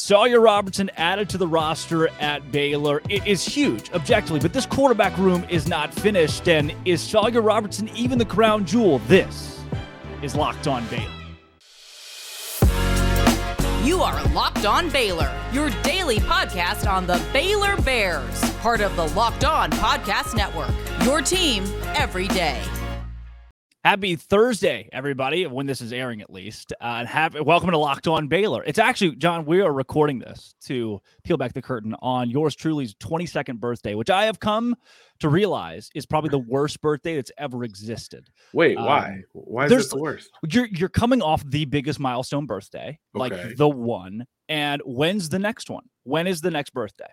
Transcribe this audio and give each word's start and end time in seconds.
Sawyer 0.00 0.40
Robertson 0.40 0.90
added 0.96 1.28
to 1.28 1.36
the 1.36 1.46
roster 1.46 2.08
at 2.20 2.50
Baylor. 2.50 3.02
It 3.10 3.26
is 3.26 3.44
huge, 3.44 3.92
objectively, 3.92 4.40
but 4.40 4.54
this 4.54 4.64
quarterback 4.64 5.16
room 5.18 5.44
is 5.50 5.68
not 5.68 5.92
finished. 5.92 6.48
And 6.48 6.74
is 6.86 7.02
Sawyer 7.02 7.42
Robertson 7.42 7.90
even 7.90 8.16
the 8.16 8.24
crown 8.24 8.64
jewel? 8.64 9.00
This 9.00 9.60
is 10.22 10.34
Locked 10.34 10.66
On 10.66 10.86
Baylor. 10.86 11.12
You 13.84 14.00
are 14.00 14.24
Locked 14.28 14.64
On 14.64 14.88
Baylor, 14.88 15.30
your 15.52 15.68
daily 15.82 16.16
podcast 16.16 16.90
on 16.90 17.06
the 17.06 17.22
Baylor 17.30 17.76
Bears, 17.82 18.40
part 18.60 18.80
of 18.80 18.96
the 18.96 19.06
Locked 19.08 19.44
On 19.44 19.70
Podcast 19.70 20.34
Network. 20.34 20.72
Your 21.04 21.20
team 21.20 21.62
every 21.94 22.26
day. 22.28 22.58
Happy 23.82 24.14
Thursday, 24.14 24.90
everybody, 24.92 25.46
when 25.46 25.64
this 25.64 25.80
is 25.80 25.90
airing 25.90 26.20
at 26.20 26.28
least. 26.28 26.74
Uh, 26.82 26.96
and 26.98 27.08
have, 27.08 27.34
welcome 27.40 27.70
to 27.70 27.78
Locked 27.78 28.06
On 28.08 28.28
Baylor. 28.28 28.62
It's 28.64 28.78
actually, 28.78 29.16
John, 29.16 29.46
we 29.46 29.62
are 29.62 29.72
recording 29.72 30.18
this 30.18 30.54
to 30.64 31.00
peel 31.24 31.38
back 31.38 31.54
the 31.54 31.62
curtain 31.62 31.96
on 32.02 32.28
yours 32.28 32.54
truly's 32.54 32.94
22nd 32.96 33.58
birthday, 33.58 33.94
which 33.94 34.10
I 34.10 34.24
have 34.24 34.38
come 34.38 34.76
to 35.20 35.30
realize 35.30 35.88
is 35.94 36.04
probably 36.04 36.28
the 36.28 36.40
worst 36.40 36.82
birthday 36.82 37.16
that's 37.16 37.32
ever 37.38 37.64
existed. 37.64 38.28
Wait, 38.52 38.76
why? 38.76 39.12
Um, 39.12 39.24
why 39.32 39.64
is 39.64 39.72
it 39.72 39.88
the 39.88 39.96
worst? 39.96 40.28
You're, 40.46 40.66
you're 40.66 40.90
coming 40.90 41.22
off 41.22 41.42
the 41.46 41.64
biggest 41.64 41.98
milestone 41.98 42.44
birthday, 42.44 42.98
okay. 43.16 43.18
like 43.18 43.56
the 43.56 43.68
one. 43.68 44.26
And 44.50 44.82
when's 44.84 45.30
the 45.30 45.38
next 45.38 45.70
one? 45.70 45.84
When 46.04 46.26
is 46.26 46.42
the 46.42 46.50
next 46.50 46.74
birthday? 46.74 47.08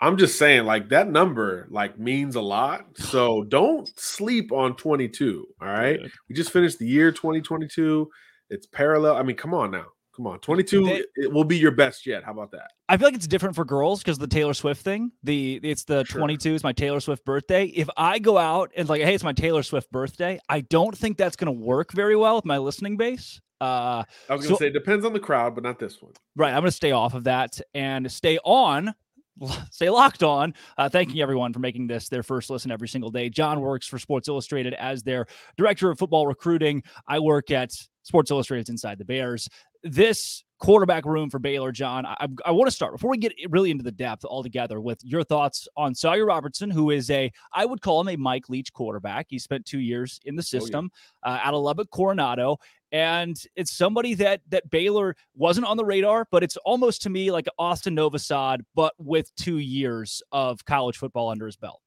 I'm 0.00 0.18
just 0.18 0.38
saying, 0.38 0.66
like 0.66 0.90
that 0.90 1.08
number 1.08 1.66
like 1.70 1.98
means 1.98 2.36
a 2.36 2.40
lot. 2.40 2.86
So 2.96 3.44
don't 3.48 3.88
sleep 3.98 4.52
on 4.52 4.76
22. 4.76 5.46
All 5.60 5.68
right. 5.68 6.00
We 6.28 6.34
just 6.34 6.50
finished 6.50 6.78
the 6.78 6.86
year 6.86 7.12
2022. 7.12 8.08
It's 8.50 8.66
parallel. 8.66 9.16
I 9.16 9.22
mean, 9.22 9.36
come 9.36 9.54
on 9.54 9.70
now. 9.70 9.86
Come 10.14 10.26
on. 10.26 10.38
22 10.40 10.84
they, 10.84 11.04
it 11.16 11.32
will 11.32 11.44
be 11.44 11.58
your 11.58 11.72
best 11.72 12.06
yet. 12.06 12.24
How 12.24 12.32
about 12.32 12.50
that? 12.52 12.70
I 12.88 12.96
feel 12.96 13.08
like 13.08 13.14
it's 13.14 13.26
different 13.26 13.54
for 13.54 13.64
girls 13.64 14.00
because 14.00 14.16
the 14.16 14.26
Taylor 14.26 14.54
Swift 14.54 14.82
thing. 14.82 15.12
The 15.22 15.60
it's 15.62 15.84
the 15.84 16.04
sure. 16.04 16.20
22 16.20 16.54
is 16.54 16.64
my 16.64 16.72
Taylor 16.72 17.00
Swift 17.00 17.24
birthday. 17.24 17.66
If 17.66 17.88
I 17.96 18.18
go 18.18 18.38
out 18.38 18.70
and 18.76 18.88
like, 18.88 19.02
hey, 19.02 19.14
it's 19.14 19.24
my 19.24 19.34
Taylor 19.34 19.62
Swift 19.62 19.90
birthday, 19.90 20.38
I 20.48 20.60
don't 20.62 20.96
think 20.96 21.18
that's 21.18 21.36
gonna 21.36 21.52
work 21.52 21.92
very 21.92 22.16
well 22.16 22.36
with 22.36 22.46
my 22.46 22.58
listening 22.58 22.96
base. 22.96 23.40
Uh, 23.60 24.04
I 24.28 24.34
was 24.34 24.46
gonna 24.46 24.56
so, 24.56 24.56
say 24.56 24.66
it 24.68 24.72
depends 24.72 25.04
on 25.04 25.12
the 25.12 25.20
crowd, 25.20 25.54
but 25.54 25.64
not 25.64 25.78
this 25.78 26.00
one. 26.00 26.12
Right. 26.34 26.50
I'm 26.52 26.60
gonna 26.60 26.70
stay 26.70 26.92
off 26.92 27.12
of 27.12 27.24
that 27.24 27.60
and 27.74 28.10
stay 28.10 28.38
on 28.42 28.94
stay 29.70 29.90
locked 29.90 30.22
on. 30.22 30.54
Uh, 30.78 30.88
thanking 30.88 31.20
everyone 31.20 31.52
for 31.52 31.58
making 31.58 31.86
this 31.86 32.08
their 32.08 32.22
first 32.22 32.50
listen 32.50 32.70
every 32.70 32.88
single 32.88 33.10
day. 33.10 33.28
John 33.28 33.60
works 33.60 33.86
for 33.86 33.98
Sports 33.98 34.28
Illustrated 34.28 34.74
as 34.74 35.02
their 35.02 35.26
director 35.56 35.90
of 35.90 35.98
football 35.98 36.26
recruiting. 36.26 36.82
I 37.06 37.18
work 37.18 37.50
at 37.50 37.72
Sports 38.02 38.30
Illustrated 38.30 38.68
inside 38.68 38.98
the 38.98 39.04
Bears. 39.04 39.48
This 39.82 40.44
quarterback 40.58 41.04
room 41.04 41.28
for 41.28 41.38
Baylor, 41.38 41.70
John. 41.70 42.06
I, 42.06 42.26
I 42.44 42.50
want 42.50 42.66
to 42.66 42.74
start 42.74 42.92
before 42.92 43.10
we 43.10 43.18
get 43.18 43.34
really 43.50 43.70
into 43.70 43.84
the 43.84 43.92
depth 43.92 44.24
altogether 44.24 44.80
with 44.80 44.98
your 45.04 45.22
thoughts 45.22 45.68
on 45.76 45.94
Sawyer 45.94 46.26
Robertson, 46.26 46.70
who 46.70 46.90
is 46.90 47.10
a, 47.10 47.30
I 47.52 47.66
would 47.66 47.82
call 47.82 48.00
him 48.00 48.08
a 48.08 48.16
Mike 48.16 48.48
Leach 48.48 48.72
quarterback. 48.72 49.26
He 49.28 49.38
spent 49.38 49.66
two 49.66 49.80
years 49.80 50.18
in 50.24 50.34
the 50.34 50.42
system 50.42 50.90
oh, 51.24 51.30
yeah. 51.30 51.36
uh, 51.36 51.40
out 51.44 51.54
of 51.54 51.62
Lubbock 51.62 51.90
Coronado 51.90 52.58
and 52.92 53.36
it's 53.54 53.76
somebody 53.76 54.14
that 54.14 54.40
that 54.48 54.70
Baylor 54.70 55.16
wasn't 55.34 55.66
on 55.66 55.76
the 55.76 55.84
radar, 55.84 56.26
but 56.30 56.42
it's 56.42 56.56
almost 56.58 57.02
to 57.02 57.10
me 57.10 57.30
like 57.30 57.46
Austin 57.58 57.96
Novosad, 57.96 58.60
but 58.74 58.94
with 58.98 59.34
two 59.36 59.58
years 59.58 60.22
of 60.32 60.64
college 60.64 60.96
football 60.96 61.30
under 61.30 61.46
his 61.46 61.56
belt. 61.56 61.80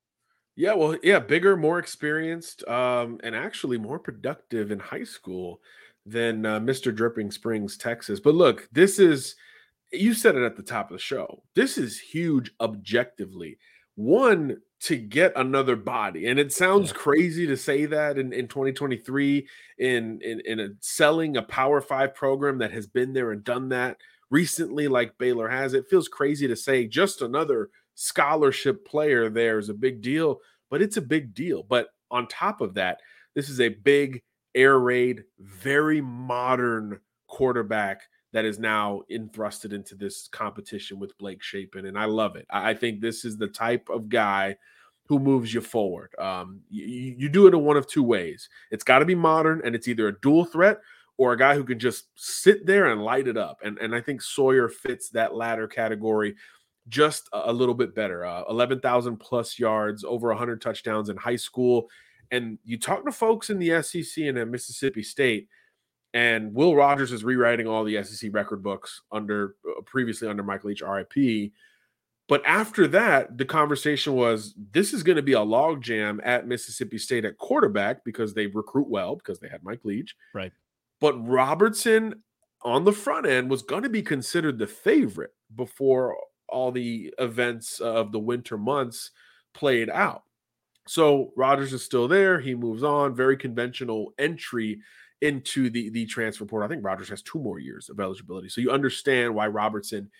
Yeah, 0.55 0.73
well, 0.73 0.97
yeah, 1.01 1.19
bigger, 1.19 1.55
more 1.55 1.79
experienced, 1.79 2.67
um, 2.67 3.19
and 3.23 3.33
actually 3.33 3.77
more 3.77 3.97
productive 3.97 4.71
in 4.71 4.79
high 4.79 5.05
school 5.05 5.61
than 6.05 6.45
uh, 6.45 6.59
Mr. 6.59 6.93
Dripping 6.93 7.31
Springs, 7.31 7.77
Texas. 7.77 8.19
But 8.19 8.35
look, 8.35 8.67
this 8.71 8.99
is 8.99 9.35
you 9.91 10.13
said 10.13 10.35
it 10.35 10.43
at 10.43 10.55
the 10.55 10.63
top 10.63 10.91
of 10.91 10.97
the 10.97 11.01
show. 11.01 11.43
This 11.55 11.77
is 11.77 11.99
huge 11.99 12.51
objectively. 12.59 13.57
One, 13.95 14.57
to 14.81 14.95
get 14.95 15.33
another 15.35 15.75
body. 15.75 16.27
And 16.27 16.39
it 16.39 16.53
sounds 16.53 16.91
yeah. 16.91 16.97
crazy 16.97 17.45
to 17.47 17.57
say 17.57 17.85
that 17.85 18.17
in, 18.17 18.31
in 18.31 18.47
2023 18.47 19.47
in, 19.77 20.21
in 20.21 20.41
in 20.45 20.59
a 20.59 20.69
selling 20.79 21.37
a 21.37 21.41
power 21.41 21.81
five 21.81 22.15
program 22.15 22.59
that 22.59 22.71
has 22.71 22.87
been 22.87 23.13
there 23.13 23.31
and 23.31 23.43
done 23.43 23.69
that 23.69 23.97
recently, 24.29 24.87
like 24.87 25.17
Baylor 25.17 25.49
has. 25.49 25.73
It 25.73 25.89
feels 25.89 26.07
crazy 26.07 26.47
to 26.47 26.55
say 26.55 26.87
just 26.87 27.21
another 27.21 27.69
scholarship 27.95 28.85
player 28.85 29.29
there 29.29 29.59
is 29.59 29.69
a 29.69 29.73
big 29.73 30.01
deal, 30.01 30.39
but 30.69 30.81
it's 30.81 30.97
a 30.97 31.01
big 31.01 31.33
deal. 31.33 31.63
But 31.63 31.89
on 32.09 32.27
top 32.27 32.61
of 32.61 32.75
that, 32.75 32.99
this 33.35 33.49
is 33.49 33.59
a 33.59 33.69
big 33.69 34.21
air 34.55 34.79
raid, 34.79 35.23
very 35.39 36.01
modern 36.01 36.99
quarterback 37.27 38.01
that 38.31 38.45
is 38.45 38.59
now 38.59 39.01
enthrusted 39.11 39.73
into 39.73 39.95
this 39.95 40.27
competition 40.27 40.99
with 40.99 41.17
Blake 41.17 41.41
Shapen. 41.41 41.85
And 41.85 41.97
I 41.97 42.05
love 42.05 42.35
it. 42.35 42.45
I 42.49 42.73
think 42.73 43.01
this 43.01 43.25
is 43.25 43.37
the 43.37 43.47
type 43.47 43.89
of 43.89 44.09
guy 44.09 44.55
who 45.09 45.19
moves 45.19 45.51
you 45.51 45.59
forward. 45.59 46.13
Um, 46.19 46.61
you, 46.69 47.15
you 47.17 47.29
do 47.29 47.47
it 47.47 47.55
in 47.55 47.65
one 47.65 47.75
of 47.75 47.87
two 47.87 48.03
ways. 48.03 48.47
It's 48.69 48.83
got 48.83 48.99
to 48.99 49.05
be 49.05 49.15
modern 49.15 49.59
and 49.65 49.73
it's 49.73 49.87
either 49.87 50.07
a 50.07 50.19
dual 50.21 50.45
threat 50.45 50.77
or 51.17 51.33
a 51.33 51.37
guy 51.37 51.55
who 51.55 51.63
can 51.63 51.79
just 51.79 52.05
sit 52.15 52.67
there 52.67 52.85
and 52.85 53.01
light 53.01 53.27
it 53.27 53.35
up. 53.35 53.57
And, 53.63 53.79
and 53.79 53.95
I 53.95 54.01
think 54.01 54.21
Sawyer 54.21 54.69
fits 54.69 55.09
that 55.09 55.33
latter 55.33 55.67
category 55.67 56.35
just 56.89 57.27
a, 57.33 57.51
little 57.51 57.73
bit 57.73 57.95
better. 57.95 58.23
Uh, 58.23 58.43
11,000 58.49 59.17
plus 59.17 59.57
yards, 59.57 60.03
over 60.03 60.27
100 60.27 60.61
touchdowns 60.61 61.09
in 61.09 61.17
high 61.17 61.35
school. 61.35 61.89
And 62.29 62.59
you 62.63 62.77
talk 62.77 63.03
to 63.05 63.11
folks 63.11 63.49
in 63.49 63.57
the 63.57 63.81
SEC 63.81 64.23
and 64.25 64.37
at 64.37 64.47
Mississippi 64.47 65.01
State, 65.01 65.47
and 66.13 66.53
Will 66.53 66.75
Rogers 66.75 67.11
is 67.11 67.23
rewriting 67.23 67.67
all 67.67 67.83
the 67.83 68.01
SEC 68.03 68.29
record 68.33 68.61
books 68.61 69.01
under 69.11 69.55
uh, 69.67 69.81
previously 69.87 70.27
under 70.27 70.43
Mike 70.43 70.63
Leach, 70.63 70.81
RIP. 70.81 71.51
But 72.29 72.45
after 72.45 72.87
that, 72.89 73.39
the 73.39 73.43
conversation 73.43 74.13
was 74.13 74.53
this 74.71 74.93
is 74.93 75.01
going 75.01 75.15
to 75.15 75.23
be 75.23 75.33
a 75.33 75.39
logjam 75.39 76.19
at 76.23 76.47
Mississippi 76.47 76.99
State 76.99 77.25
at 77.25 77.39
quarterback 77.39 78.05
because 78.05 78.35
they 78.35 78.45
recruit 78.45 78.87
well 78.87 79.15
because 79.15 79.39
they 79.39 79.49
had 79.49 79.63
Mike 79.63 79.83
Leach. 79.83 80.15
Right. 80.33 80.53
But 81.01 81.27
Robertson 81.27 82.21
on 82.61 82.85
the 82.85 82.93
front 82.93 83.25
end 83.25 83.49
was 83.49 83.63
going 83.63 83.81
to 83.81 83.89
be 83.89 84.03
considered 84.03 84.59
the 84.59 84.67
favorite 84.67 85.33
before 85.55 86.15
all 86.47 86.71
the 86.71 87.11
events 87.17 87.79
of 87.79 88.11
the 88.11 88.19
winter 88.19 88.59
months 88.59 89.09
played 89.55 89.89
out. 89.89 90.21
So 90.87 91.31
Rogers 91.35 91.73
is 91.73 91.83
still 91.83 92.07
there. 92.07 92.39
He 92.39 92.53
moves 92.53 92.83
on. 92.83 93.15
Very 93.15 93.37
conventional 93.37 94.13
entry 94.19 94.81
into 95.21 95.71
the 95.71 95.89
the 95.89 96.05
transfer 96.05 96.45
portal. 96.45 96.67
I 96.67 96.69
think 96.69 96.85
Rogers 96.85 97.09
has 97.09 97.23
two 97.23 97.39
more 97.39 97.57
years 97.57 97.89
of 97.89 97.99
eligibility. 97.99 98.49
So 98.49 98.61
you 98.61 98.69
understand 98.69 99.33
why 99.33 99.47
Robertson 99.47 100.11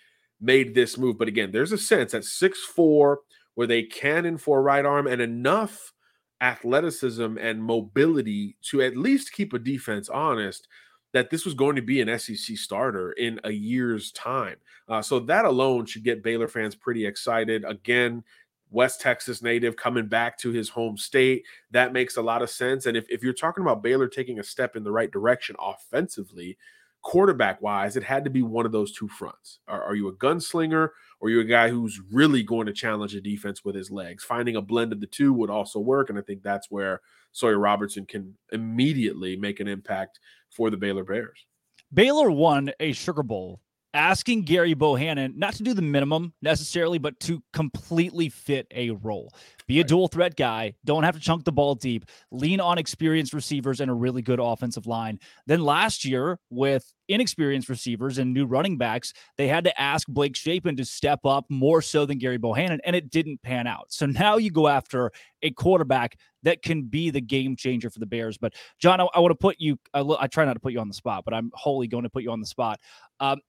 made 0.41 0.73
this 0.73 0.97
move. 0.97 1.17
But 1.17 1.27
again, 1.27 1.51
there's 1.51 1.71
a 1.71 1.77
sense 1.77 2.13
at 2.13 2.23
six 2.23 2.63
four 2.63 3.21
where 3.55 3.67
they 3.67 3.83
can 3.83 4.25
in 4.25 4.37
for 4.37 4.61
right 4.61 4.85
arm 4.85 5.07
and 5.07 5.21
enough 5.21 5.93
athleticism 6.41 7.37
and 7.37 7.63
mobility 7.63 8.55
to 8.61 8.81
at 8.81 8.95
least 8.95 9.33
keep 9.33 9.53
a 9.53 9.59
defense 9.59 10.09
honest 10.09 10.67
that 11.11 11.29
this 11.29 11.43
was 11.43 11.53
going 11.53 11.75
to 11.75 11.81
be 11.81 12.01
an 12.01 12.19
SEC 12.19 12.55
starter 12.55 13.11
in 13.13 13.39
a 13.43 13.51
year's 13.51 14.11
time. 14.11 14.55
Uh, 14.87 15.01
so 15.01 15.19
that 15.19 15.45
alone 15.45 15.85
should 15.85 16.03
get 16.03 16.23
Baylor 16.23 16.47
fans 16.47 16.75
pretty 16.75 17.05
excited. 17.05 17.65
Again, 17.65 18.23
West 18.71 19.01
Texas 19.01 19.41
native 19.41 19.75
coming 19.75 20.07
back 20.07 20.37
to 20.37 20.51
his 20.51 20.69
home 20.69 20.97
state. 20.97 21.43
That 21.71 21.93
makes 21.93 22.17
a 22.17 22.21
lot 22.21 22.43
of 22.43 22.49
sense. 22.49 22.85
And 22.85 22.95
if, 22.95 23.05
if 23.09 23.23
you're 23.23 23.33
talking 23.33 23.63
about 23.63 23.81
Baylor 23.81 24.07
taking 24.07 24.39
a 24.39 24.43
step 24.43 24.75
in 24.75 24.83
the 24.83 24.91
right 24.91 25.11
direction 25.11 25.55
offensively, 25.59 26.57
quarterback 27.01 27.61
wise, 27.61 27.95
it 27.95 28.03
had 28.03 28.23
to 28.23 28.29
be 28.29 28.41
one 28.41 28.65
of 28.65 28.71
those 28.71 28.91
two 28.91 29.07
fronts. 29.07 29.59
Are, 29.67 29.83
are, 29.83 29.95
you 29.95 30.07
a 30.07 30.15
gunslinger 30.15 30.89
or 31.19 31.27
are 31.27 31.29
you 31.29 31.39
a 31.39 31.45
guy 31.45 31.69
who's 31.69 32.01
really 32.11 32.43
going 32.43 32.67
to 32.67 32.73
challenge 32.73 33.13
the 33.13 33.21
defense 33.21 33.63
with 33.63 33.75
his 33.75 33.89
legs? 33.89 34.23
Finding 34.23 34.55
a 34.55 34.61
blend 34.61 34.91
of 34.91 34.99
the 34.99 35.07
two 35.07 35.33
would 35.33 35.49
also 35.49 35.79
work. 35.79 36.09
And 36.09 36.19
I 36.19 36.21
think 36.21 36.43
that's 36.43 36.69
where 36.69 37.01
Sawyer 37.31 37.59
Robertson 37.59 38.05
can 38.05 38.35
immediately 38.51 39.35
make 39.35 39.59
an 39.59 39.67
impact 39.67 40.19
for 40.49 40.69
the 40.69 40.77
Baylor 40.77 41.03
Bears. 41.03 41.45
Baylor 41.93 42.31
won 42.31 42.71
a 42.79 42.91
Sugar 42.91 43.23
Bowl 43.23 43.61
asking 43.93 44.45
Gerry 44.45 44.73
Bohanon 44.73 45.33
not 45.37 45.53
to 45.55 45.63
do 45.63 45.73
the 45.73 45.81
minimum 45.81 46.33
necessarily, 46.41 46.97
but 46.97 47.19
to 47.21 47.41
completely 47.53 48.29
fit 48.29 48.67
a 48.71 48.91
role. 48.91 49.33
Be 49.67 49.79
a 49.79 49.83
dual 49.83 50.07
threat 50.07 50.35
guy. 50.35 50.73
Don't 50.85 51.03
have 51.03 51.15
to 51.15 51.21
chunk 51.21 51.43
the 51.43 51.51
ball 51.51 51.75
deep. 51.75 52.05
Lean 52.31 52.59
on 52.59 52.77
experienced 52.77 53.33
receivers 53.33 53.81
and 53.81 53.89
a 53.89 53.93
really 53.93 54.21
good 54.21 54.39
offensive 54.39 54.87
line. 54.87 55.19
Then 55.45 55.61
last 55.61 56.05
year, 56.05 56.39
with 56.49 56.91
inexperienced 57.07 57.69
receivers 57.69 58.17
and 58.17 58.33
new 58.33 58.45
running 58.45 58.77
backs, 58.77 59.13
they 59.37 59.47
had 59.47 59.63
to 59.65 59.81
ask 59.81 60.07
Blake 60.07 60.35
Shapen 60.35 60.75
to 60.77 60.85
step 60.85 61.19
up 61.25 61.45
more 61.49 61.81
so 61.81 62.05
than 62.05 62.19
Gerry 62.19 62.37
Bohanon, 62.37 62.79
and 62.83 62.95
it 62.95 63.09
didn't 63.09 63.41
pan 63.41 63.67
out. 63.67 63.91
So 63.91 64.05
now 64.05 64.37
you 64.37 64.51
go 64.51 64.67
after 64.67 65.11
a 65.41 65.51
quarterback 65.51 66.17
that 66.43 66.61
can 66.61 66.83
be 66.83 67.09
the 67.09 67.21
game 67.21 67.55
changer 67.55 67.89
for 67.89 67.99
the 67.99 68.05
Bears. 68.05 68.37
But 68.37 68.53
John, 68.79 69.01
I, 69.01 69.07
I 69.13 69.19
want 69.19 69.31
to 69.31 69.35
put 69.35 69.57
you. 69.59 69.77
I, 69.93 70.01
I, 70.01 70.27
try 70.27 70.45
not 70.45 70.53
to 70.53 70.59
put 70.59 70.73
you 70.73 70.79
on 70.79 70.87
the 70.87 70.93
spot, 70.93 71.25
but 71.25 71.33
I'm 71.33 71.51
wholly 71.53 71.87
going 71.87 72.03
to 72.03 72.09
put 72.09 72.23
you 72.23 72.31
on 72.31 72.39
the 72.39 72.45
spot. 72.45 72.79
Um, 73.19 73.39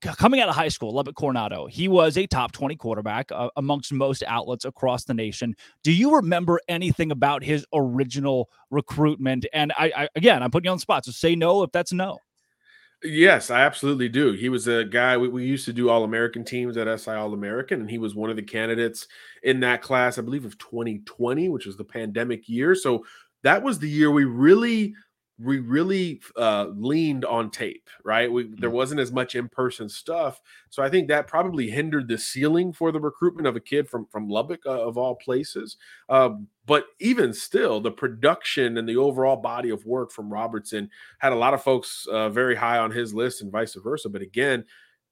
coming 0.00 0.40
out 0.40 0.48
of 0.48 0.54
high 0.54 0.68
school, 0.68 0.92
Lubbock 0.94 1.16
Coronado, 1.16 1.66
he 1.66 1.88
was 1.88 2.16
a 2.16 2.26
top 2.26 2.52
20 2.52 2.76
quarterback 2.76 3.30
uh, 3.32 3.50
amongst 3.56 3.92
most 3.92 4.22
outlets 4.26 4.64
across 4.64 5.04
the 5.04 5.14
nation. 5.14 5.54
Do 5.82 5.92
you 5.92 6.14
remember 6.14 6.60
anything 6.68 7.10
about 7.10 7.42
his 7.42 7.66
original 7.72 8.48
recruitment? 8.70 9.46
And 9.52 9.72
I, 9.72 9.92
I, 9.96 10.08
again, 10.14 10.42
I'm 10.42 10.50
putting 10.50 10.66
you 10.66 10.72
on 10.72 10.76
the 10.76 10.82
spot, 10.82 11.04
so 11.04 11.12
say 11.12 11.34
no 11.34 11.62
if 11.62 11.72
that's 11.72 11.92
no. 11.92 12.18
Yes, 13.04 13.50
I 13.50 13.60
absolutely 13.60 14.08
do. 14.08 14.32
He 14.32 14.48
was 14.48 14.66
a 14.66 14.84
guy 14.84 15.16
we, 15.16 15.28
we 15.28 15.44
used 15.44 15.64
to 15.66 15.72
do 15.72 15.88
all 15.88 16.02
American 16.02 16.44
teams 16.44 16.76
at 16.76 17.00
SI 17.00 17.12
All 17.12 17.32
American, 17.32 17.80
and 17.80 17.90
he 17.90 17.98
was 17.98 18.16
one 18.16 18.28
of 18.28 18.34
the 18.34 18.42
candidates 18.42 19.06
in 19.44 19.60
that 19.60 19.82
class, 19.82 20.18
I 20.18 20.22
believe, 20.22 20.44
of 20.44 20.58
2020, 20.58 21.48
which 21.48 21.66
was 21.66 21.76
the 21.76 21.84
pandemic 21.84 22.48
year. 22.48 22.74
So 22.74 23.04
that 23.44 23.62
was 23.62 23.78
the 23.78 23.88
year 23.88 24.10
we 24.10 24.24
really 24.24 24.94
we 25.40 25.60
really 25.60 26.20
uh, 26.36 26.66
leaned 26.74 27.24
on 27.24 27.50
tape, 27.50 27.88
right? 28.02 28.30
We, 28.30 28.48
there 28.58 28.70
mm. 28.70 28.74
wasn't 28.74 29.00
as 29.00 29.12
much 29.12 29.36
in-person 29.36 29.88
stuff, 29.88 30.40
so 30.68 30.82
I 30.82 30.90
think 30.90 31.08
that 31.08 31.28
probably 31.28 31.70
hindered 31.70 32.08
the 32.08 32.18
ceiling 32.18 32.72
for 32.72 32.90
the 32.90 33.00
recruitment 33.00 33.46
of 33.46 33.54
a 33.54 33.60
kid 33.60 33.88
from 33.88 34.06
from 34.06 34.28
Lubbock, 34.28 34.66
uh, 34.66 34.86
of 34.86 34.98
all 34.98 35.14
places. 35.14 35.76
Um, 36.08 36.48
but 36.66 36.86
even 36.98 37.32
still, 37.32 37.80
the 37.80 37.92
production 37.92 38.76
and 38.76 38.88
the 38.88 38.96
overall 38.96 39.36
body 39.36 39.70
of 39.70 39.86
work 39.86 40.10
from 40.10 40.32
Robertson 40.32 40.90
had 41.18 41.32
a 41.32 41.36
lot 41.36 41.54
of 41.54 41.62
folks 41.62 42.06
uh, 42.10 42.28
very 42.30 42.56
high 42.56 42.78
on 42.78 42.90
his 42.90 43.14
list, 43.14 43.40
and 43.40 43.52
vice 43.52 43.74
versa. 43.74 44.08
But 44.08 44.22
again, 44.22 44.64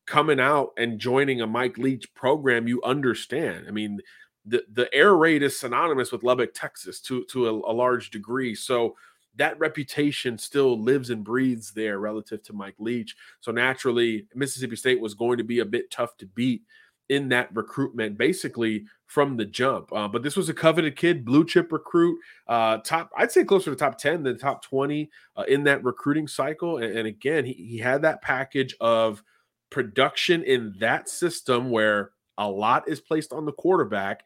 coming 0.06 0.40
out 0.40 0.70
and 0.76 0.98
joining 0.98 1.40
a 1.40 1.46
Mike 1.46 1.78
Leach 1.78 2.12
program, 2.14 2.66
you 2.66 2.82
understand. 2.82 3.66
I 3.68 3.70
mean, 3.70 4.00
the 4.44 4.64
the 4.72 4.92
air 4.92 5.16
raid 5.16 5.44
is 5.44 5.58
synonymous 5.58 6.10
with 6.10 6.24
Lubbock, 6.24 6.52
Texas, 6.52 7.00
to 7.02 7.24
to 7.26 7.46
a, 7.46 7.52
a 7.52 7.72
large 7.72 8.10
degree. 8.10 8.56
So 8.56 8.96
that 9.36 9.58
reputation 9.58 10.38
still 10.38 10.80
lives 10.80 11.10
and 11.10 11.24
breathes 11.24 11.72
there 11.72 11.98
relative 11.98 12.42
to 12.44 12.52
Mike 12.52 12.76
Leach. 12.78 13.16
So 13.40 13.52
naturally, 13.52 14.26
Mississippi 14.34 14.76
State 14.76 15.00
was 15.00 15.14
going 15.14 15.38
to 15.38 15.44
be 15.44 15.60
a 15.60 15.64
bit 15.64 15.90
tough 15.90 16.16
to 16.18 16.26
beat 16.26 16.62
in 17.08 17.28
that 17.28 17.54
recruitment, 17.54 18.18
basically 18.18 18.84
from 19.06 19.36
the 19.36 19.44
jump. 19.44 19.92
Uh, 19.92 20.08
but 20.08 20.22
this 20.22 20.36
was 20.36 20.48
a 20.48 20.54
coveted 20.54 20.96
kid, 20.96 21.24
blue 21.24 21.44
chip 21.44 21.70
recruit, 21.70 22.18
uh, 22.48 22.78
top, 22.78 23.10
I'd 23.16 23.30
say 23.30 23.44
closer 23.44 23.70
to 23.70 23.76
top 23.76 23.98
10 23.98 24.24
than 24.24 24.38
top 24.38 24.62
20 24.64 25.08
uh, 25.36 25.44
in 25.46 25.62
that 25.64 25.84
recruiting 25.84 26.26
cycle. 26.26 26.78
And, 26.78 26.98
and 26.98 27.06
again, 27.06 27.44
he, 27.44 27.52
he 27.52 27.78
had 27.78 28.02
that 28.02 28.22
package 28.22 28.74
of 28.80 29.22
production 29.70 30.42
in 30.42 30.74
that 30.80 31.08
system 31.08 31.70
where 31.70 32.10
a 32.38 32.48
lot 32.48 32.88
is 32.88 33.00
placed 33.00 33.32
on 33.32 33.46
the 33.46 33.52
quarterback. 33.52 34.24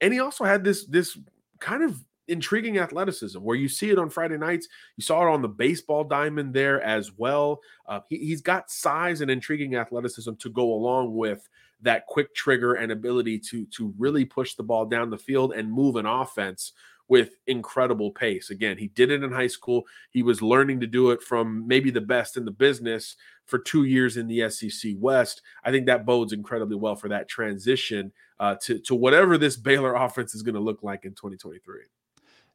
And 0.00 0.12
he 0.12 0.20
also 0.20 0.44
had 0.44 0.64
this, 0.64 0.86
this 0.86 1.18
kind 1.60 1.82
of 1.82 2.02
intriguing 2.28 2.78
athleticism 2.78 3.38
where 3.38 3.56
you 3.56 3.68
see 3.68 3.90
it 3.90 3.98
on 3.98 4.10
Friday 4.10 4.38
nights. 4.38 4.68
You 4.96 5.02
saw 5.02 5.26
it 5.26 5.32
on 5.32 5.42
the 5.42 5.48
baseball 5.48 6.04
diamond 6.04 6.54
there 6.54 6.82
as 6.82 7.12
well. 7.16 7.60
Uh, 7.86 8.00
he, 8.08 8.30
has 8.30 8.40
got 8.40 8.70
size 8.70 9.20
and 9.20 9.30
intriguing 9.30 9.76
athleticism 9.76 10.34
to 10.34 10.50
go 10.50 10.72
along 10.72 11.14
with 11.14 11.48
that 11.82 12.06
quick 12.06 12.34
trigger 12.34 12.74
and 12.74 12.90
ability 12.90 13.38
to 13.38 13.66
to 13.66 13.92
really 13.98 14.24
push 14.24 14.54
the 14.54 14.62
ball 14.62 14.86
down 14.86 15.10
the 15.10 15.18
field 15.18 15.52
and 15.52 15.70
move 15.70 15.96
an 15.96 16.06
offense 16.06 16.72
with 17.08 17.36
incredible 17.46 18.10
pace. 18.10 18.50
Again, 18.50 18.78
he 18.78 18.88
did 18.88 19.10
it 19.10 19.22
in 19.22 19.30
high 19.30 19.46
school. 19.46 19.84
He 20.10 20.22
was 20.22 20.40
learning 20.40 20.80
to 20.80 20.86
do 20.86 21.10
it 21.10 21.22
from 21.22 21.66
maybe 21.66 21.90
the 21.90 22.00
best 22.00 22.36
in 22.36 22.44
the 22.44 22.50
business 22.50 23.16
for 23.44 23.58
two 23.58 23.84
years 23.84 24.16
in 24.16 24.26
the 24.26 24.48
SEC 24.48 24.92
West. 24.98 25.42
I 25.64 25.70
think 25.70 25.86
that 25.86 26.06
bodes 26.06 26.32
incredibly 26.32 26.76
well 26.76 26.96
for 26.96 27.08
that 27.08 27.28
transition 27.28 28.12
uh, 28.40 28.56
to, 28.62 28.78
to 28.80 28.94
whatever 28.94 29.36
this 29.36 29.56
Baylor 29.56 29.94
offense 30.02 30.34
is 30.34 30.42
going 30.42 30.54
to 30.54 30.60
look 30.60 30.82
like 30.82 31.04
in 31.04 31.12
2023. 31.12 31.80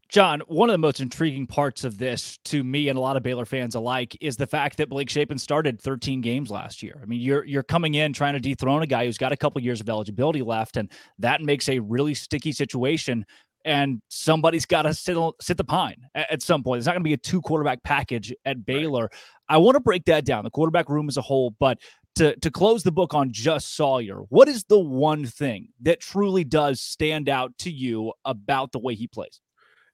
John, 0.10 0.42
one 0.48 0.70
of 0.70 0.74
the 0.74 0.80
most 0.80 1.02
intriguing 1.02 1.46
parts 1.46 1.84
of 1.84 2.00
this 2.00 2.40
to 2.46 2.64
me 2.64 2.90
and 2.90 2.98
a 2.98 3.02
lot 3.02 3.16
of 3.16 3.22
Baylor 3.22 3.46
fans 3.46 3.76
alike 3.76 4.18
is 4.20 4.38
the 4.38 4.48
fact 4.48 4.78
that 4.78 4.90
Blake 4.90 5.08
Shapen 5.08 5.38
started 5.38 5.80
13 5.80 6.20
games 6.22 6.50
last 6.50 6.82
year. 6.82 7.00
I 7.00 7.06
mean, 7.06 7.22
you're 7.22 7.46
you're 7.46 7.62
coming 7.62 7.94
in 7.94 8.12
trying 8.12 8.34
to 8.34 8.40
dethrone 8.40 8.82
a 8.82 8.88
guy 8.88 9.06
who's 9.06 9.20
got 9.20 9.32
a 9.32 9.38
couple 9.38 9.62
years 9.62 9.82
of 9.82 9.88
eligibility 9.88 10.42
left, 10.42 10.78
and 10.78 10.92
that 11.20 11.44
makes 11.44 11.70
a 11.70 11.78
really 11.78 12.16
sticky 12.16 12.54
situation. 12.54 13.24
And 13.66 14.02
somebody's 14.08 14.66
got 14.66 14.84
to 14.84 14.96
sit 14.96 15.16
sit 15.42 15.58
the 15.58 15.64
pine 15.64 16.08
at, 16.16 16.32
at 16.32 16.42
some 16.42 16.64
point. 16.64 16.80
It's 16.80 16.88
not 16.88 16.94
going 16.94 17.04
to 17.04 17.08
be 17.08 17.14
a 17.14 17.18
two 17.18 17.42
quarterback 17.42 17.84
package 17.84 18.34
at 18.46 18.66
Baylor. 18.66 19.04
Right. 19.04 19.12
I 19.50 19.58
want 19.58 19.76
to 19.76 19.80
break 19.80 20.06
that 20.06 20.26
down, 20.26 20.44
the 20.44 20.50
quarterback 20.50 20.90
room 20.90 21.08
as 21.08 21.18
a 21.18 21.22
whole, 21.22 21.52
but 21.60 21.78
to 22.16 22.36
to 22.38 22.50
close 22.50 22.82
the 22.82 22.92
book 22.92 23.14
on 23.14 23.32
just 23.32 23.76
Sawyer, 23.76 24.22
what 24.30 24.48
is 24.48 24.64
the 24.64 24.80
one 24.80 25.28
thing 25.28 25.68
that 25.82 26.00
truly 26.00 26.44
does 26.44 26.82
stand 26.82 27.30
out 27.30 27.56
to 27.60 27.70
you 27.70 28.12
about 28.26 28.72
the 28.72 28.80
way 28.80 28.96
he 28.96 29.06
plays? 29.08 29.40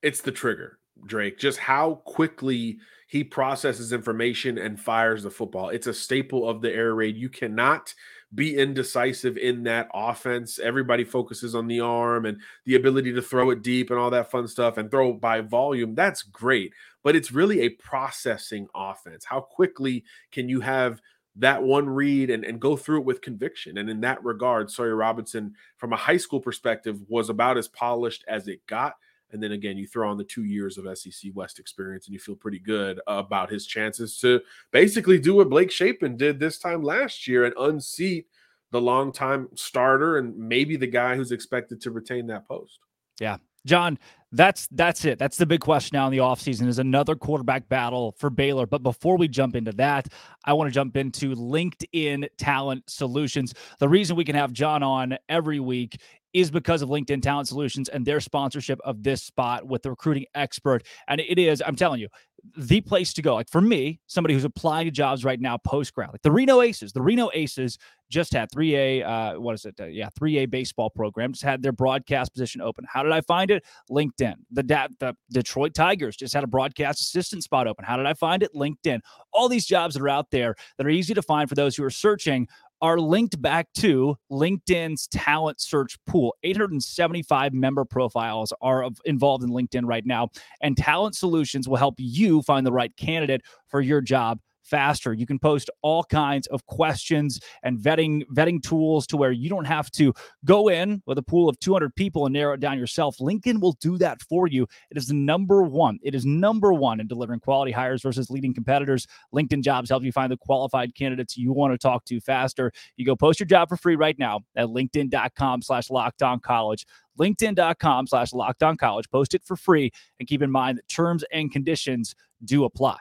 It's 0.06 0.22
the 0.22 0.31
trigger, 0.31 0.78
Drake. 1.07 1.40
Just 1.40 1.57
how 1.57 1.96
quickly 2.06 2.78
he 3.07 3.24
processes 3.24 3.92
information 3.92 4.60
and 4.60 4.80
fires 4.80 5.24
the 5.24 5.31
football. 5.31 5.69
It's 5.69 5.88
a 5.88 5.96
staple 5.96 6.48
of 6.48 6.62
the 6.62 6.72
air 6.72 6.94
raid. 6.94 7.18
You 7.18 7.28
cannot 7.28 7.92
be 8.36 8.56
indecisive 8.56 9.36
in 9.36 9.63
that 9.63 9.90
offense. 9.96 10.60
Everybody 10.60 11.06
focuses 11.06 11.56
on 11.56 11.66
the 11.66 11.80
arm 11.80 12.28
and 12.28 12.38
the 12.66 12.75
ability 12.75 13.13
to 13.13 13.22
throw 13.24 13.50
it 13.50 13.63
deep 13.63 13.90
and 13.90 13.98
all 13.98 14.12
that 14.12 14.30
fun 14.30 14.48
stuff 14.48 14.78
and 14.78 14.92
throw 14.92 15.12
by 15.12 15.42
volume. 15.42 15.96
That's 15.96 16.22
great, 16.22 16.72
but 17.02 17.16
it's 17.16 17.31
really 17.31 17.62
a 17.62 17.69
processing 17.69 18.68
offense. 18.75 19.25
How 19.25 19.42
quickly 19.42 20.04
can 20.31 20.50
you 20.50 20.60
have 20.60 21.02
that 21.38 21.63
one 21.63 21.90
read 21.90 22.30
and, 22.30 22.46
and 22.46 22.62
go 22.62 22.78
through 22.78 23.00
it 23.00 23.06
with 23.06 23.22
conviction? 23.24 23.80
And 23.80 23.90
in 23.90 24.02
that 24.02 24.24
regard, 24.24 24.69
Sawyer 24.69 24.96
Robertson, 24.96 25.56
from 25.78 25.94
a 25.94 25.98
high 25.98 26.18
school 26.18 26.42
perspective, 26.42 27.00
was 27.07 27.30
about 27.30 27.57
as 27.57 27.68
polished 27.68 28.24
as 28.28 28.48
it 28.48 28.68
got. 28.68 28.94
And 29.36 29.44
then 29.44 29.52
again, 29.52 29.78
you 29.78 29.86
throw 29.86 30.10
on 30.10 30.18
the 30.18 30.24
two 30.24 30.46
years 30.46 30.78
of 30.78 30.98
SEC 30.98 31.32
West 31.36 31.60
experience, 31.60 32.08
and 32.08 32.14
you 32.14 32.20
feel 32.20 32.36
pretty 32.36 32.58
good 32.58 33.02
about 33.06 33.52
his 33.52 33.68
chances 33.68 34.18
to 34.22 34.40
basically 34.72 35.20
do 35.20 35.36
what 35.36 35.50
Blake 35.50 35.70
Shapen 35.70 36.16
did 36.16 36.40
this 36.40 36.58
time 36.58 36.82
last 36.82 37.28
year 37.28 37.44
and 37.44 37.54
unseat 37.60 38.28
the 38.72 38.80
longtime 38.80 39.50
starter 39.56 40.18
and 40.18 40.38
maybe 40.38 40.78
the 40.78 40.88
guy 40.88 41.18
who's 41.18 41.34
expected 41.34 41.82
to 41.82 41.92
retain 41.92 42.28
that 42.28 42.48
post. 42.48 42.80
Yeah. 43.20 43.38
John, 43.66 44.00
that's 44.32 44.68
that's 44.72 45.06
it. 45.06 45.18
That's 45.18 45.38
the 45.38 45.46
big 45.46 45.62
question 45.62 45.96
now 45.96 46.06
in 46.06 46.12
the 46.12 46.20
offseason 46.20 46.68
is 46.68 46.78
another 46.78 47.16
quarterback 47.16 47.68
battle 47.68 48.14
for 48.18 48.30
Baylor. 48.30 48.66
But 48.68 48.84
before 48.84 49.18
we 49.18 49.28
jump 49.28 49.56
into 49.56 49.72
that, 49.74 50.10
I 50.44 50.54
want 50.54 50.68
to 50.70 50.74
jump 50.74 50.98
into 50.98 51.36
LinkedIn 51.36 52.28
Talent 52.38 52.84
Solutions. 52.88 53.54
The 53.80 53.90
reason 53.90 54.16
we 54.16 54.26
can 54.26 54.36
have 54.36 54.54
John 54.54 54.84
on 54.84 55.18
every 55.30 55.60
week 55.60 56.00
is 56.36 56.52
because 56.52 56.82
of 56.82 56.90
LinkedIn 56.90 57.22
Talent 57.22 57.48
Solutions 57.48 57.88
and 57.88 58.06
their 58.06 58.20
sponsorship 58.20 58.78
of 58.84 59.02
this 59.04 59.24
spot 59.24 59.66
with 59.66 59.84
the 59.84 59.90
recruiting 59.90 60.26
expert. 60.36 60.86
And 61.08 61.22
it 61.22 61.40
is, 61.40 61.64
I'm 61.66 61.78
telling 61.78 62.02
you, 62.02 62.10
the 62.58 62.82
place 62.82 63.14
to 63.14 63.22
go. 63.22 63.36
Like 63.36 63.50
for 63.50 63.62
me, 63.62 64.02
somebody 64.08 64.34
who's 64.34 64.44
applying 64.44 64.86
to 64.86 64.92
jobs 64.92 65.24
right 65.24 65.40
now 65.40 65.58
post 65.58 65.94
grad, 65.94 66.12
like 66.12 66.22
the 66.22 66.32
Reno 66.32 66.62
Aces. 66.62 66.92
The 66.92 67.02
Reno 67.02 67.30
Aces 67.34 67.78
just 68.10 68.34
had 68.34 68.52
3A, 68.52 69.06
uh, 69.06 69.40
what 69.40 69.56
is 69.56 69.66
it? 69.66 69.76
Uh, 69.80 69.86
yeah, 69.86 70.10
3A 70.20 70.50
baseball 70.50 70.90
program 70.90 71.32
just 71.32 71.44
had 71.44 71.64
their 71.64 71.72
broadcast 71.72 72.34
position 72.34 72.62
open. 72.62 72.86
How 72.88 73.02
did 73.02 73.14
I 73.14 73.22
find 73.22 73.50
it? 73.50 73.64
LinkedIn. 73.90 74.36
The, 74.52 74.64
da- 74.64 74.88
the 75.00 75.16
Detroit 75.31 75.74
Tigers 75.74 76.16
just 76.16 76.34
had 76.34 76.44
a 76.44 76.48
broadcast 76.48 77.02
assistant 77.02 77.44
spot 77.44 77.68
open. 77.68 77.84
How 77.86 77.98
did 77.98 78.06
I 78.06 78.14
find 78.14 78.44
it? 78.44 78.54
LinkedIn. 78.54 79.00
All 79.34 79.50
these 79.50 79.66
jobs 79.66 79.96
that 79.96 80.04
are 80.04 80.10
out 80.10 80.30
there 80.31 80.56
that 80.78 80.86
are 80.86 80.92
easy 80.92 81.14
to 81.14 81.22
find 81.22 81.50
for 81.50 81.56
those 81.56 81.76
who 81.76 81.84
are 81.84 81.90
searching 81.90 82.48
are 82.81 83.00
linked 83.00 83.42
back 83.42 83.68
to 83.74 84.16
LinkedIn's 84.31 85.07
talent 85.07 85.61
search 85.61 85.97
pool. 86.06 86.35
875 86.44 87.54
member 87.54 87.85
profiles 87.85 88.54
are 88.61 88.90
involved 89.06 89.44
in 89.44 89.50
LinkedIn 89.50 89.85
right 89.85 90.06
now, 90.06 90.30
and 90.61 90.78
Talent 90.78 91.16
Solutions 91.16 91.68
will 91.68 91.78
help 91.78 91.95
you 91.97 92.42
find 92.42 92.66
the 92.66 92.71
right 92.71 92.95
candidate 92.97 93.42
for 93.68 93.81
your 93.81 94.02
job 94.02 94.40
faster. 94.66 95.14
You 95.14 95.26
can 95.26 95.40
post 95.40 95.69
all 95.81 96.04
kinds 96.04 96.48
of 96.48 96.66
questions 96.66 97.40
and 97.64 97.78
vetting 97.78 98.24
vetting 98.34 98.62
tools 98.62 99.07
to 99.07 99.18
where 99.18 99.31
you 99.31 99.50
don't 99.50 99.66
have 99.66 99.92
to 99.92 100.14
go 100.44 100.68
in 100.68 101.02
with 101.06 101.18
a 101.18 101.24
pool 101.24 101.48
of 101.48 101.60
200 101.60 101.95
people 101.95 102.26
and 102.26 102.34
narrow 102.34 102.54
it 102.54 102.60
down 102.60 102.78
yourself. 102.78 103.18
LinkedIn 103.19 103.62
will 103.62 103.74
do 103.80 103.98
that 103.98 104.22
for 104.22 104.48
you. 104.48 104.68
It 104.90 104.98
is 104.98 105.12
number 105.12 105.64
one. 105.64 106.00
It 106.04 106.16
is 106.16 106.26
number 106.26 106.74
one 106.74 107.00
in 107.00 107.07
delivering 107.07 107.40
quality 107.40 107.72
hires 107.72 108.02
versus 108.02 108.30
leading 108.30 108.54
competitors. 108.54 109.07
LinkedIn 109.34 109.62
Jobs 109.64 109.90
help 109.90 110.04
you 110.04 110.12
find 110.12 110.31
the 110.31 110.38
qualified 110.38 110.95
candidates 110.95 111.38
you 111.38 111.54
want 111.54 111.74
to 111.74 111.78
talk 111.78 112.04
to 112.06 112.19
faster. 112.19 112.72
You 112.98 113.06
go 113.06 113.16
post 113.16 113.40
your 113.40 113.48
job 113.48 113.69
for 113.69 113.78
free 113.78 113.95
right 113.95 114.18
now 114.18 114.42
at 114.56 114.68
linkedin.com 114.68 115.62
slash 115.62 115.88
lockedon 115.88 116.42
college 116.42 116.86
linkedin.com 117.19 118.07
slash 118.07 118.31
lockedon 118.31 118.78
college 118.78 119.10
post 119.10 119.34
it 119.34 119.42
for 119.44 119.56
free 119.56 119.92
and 120.19 120.28
keep 120.28 120.42
in 120.42 120.52
mind 120.52 120.78
that 120.78 120.88
terms 120.88 121.24
and 121.31 121.52
conditions 121.52 122.14
do 122.44 122.66
apply 122.66 122.98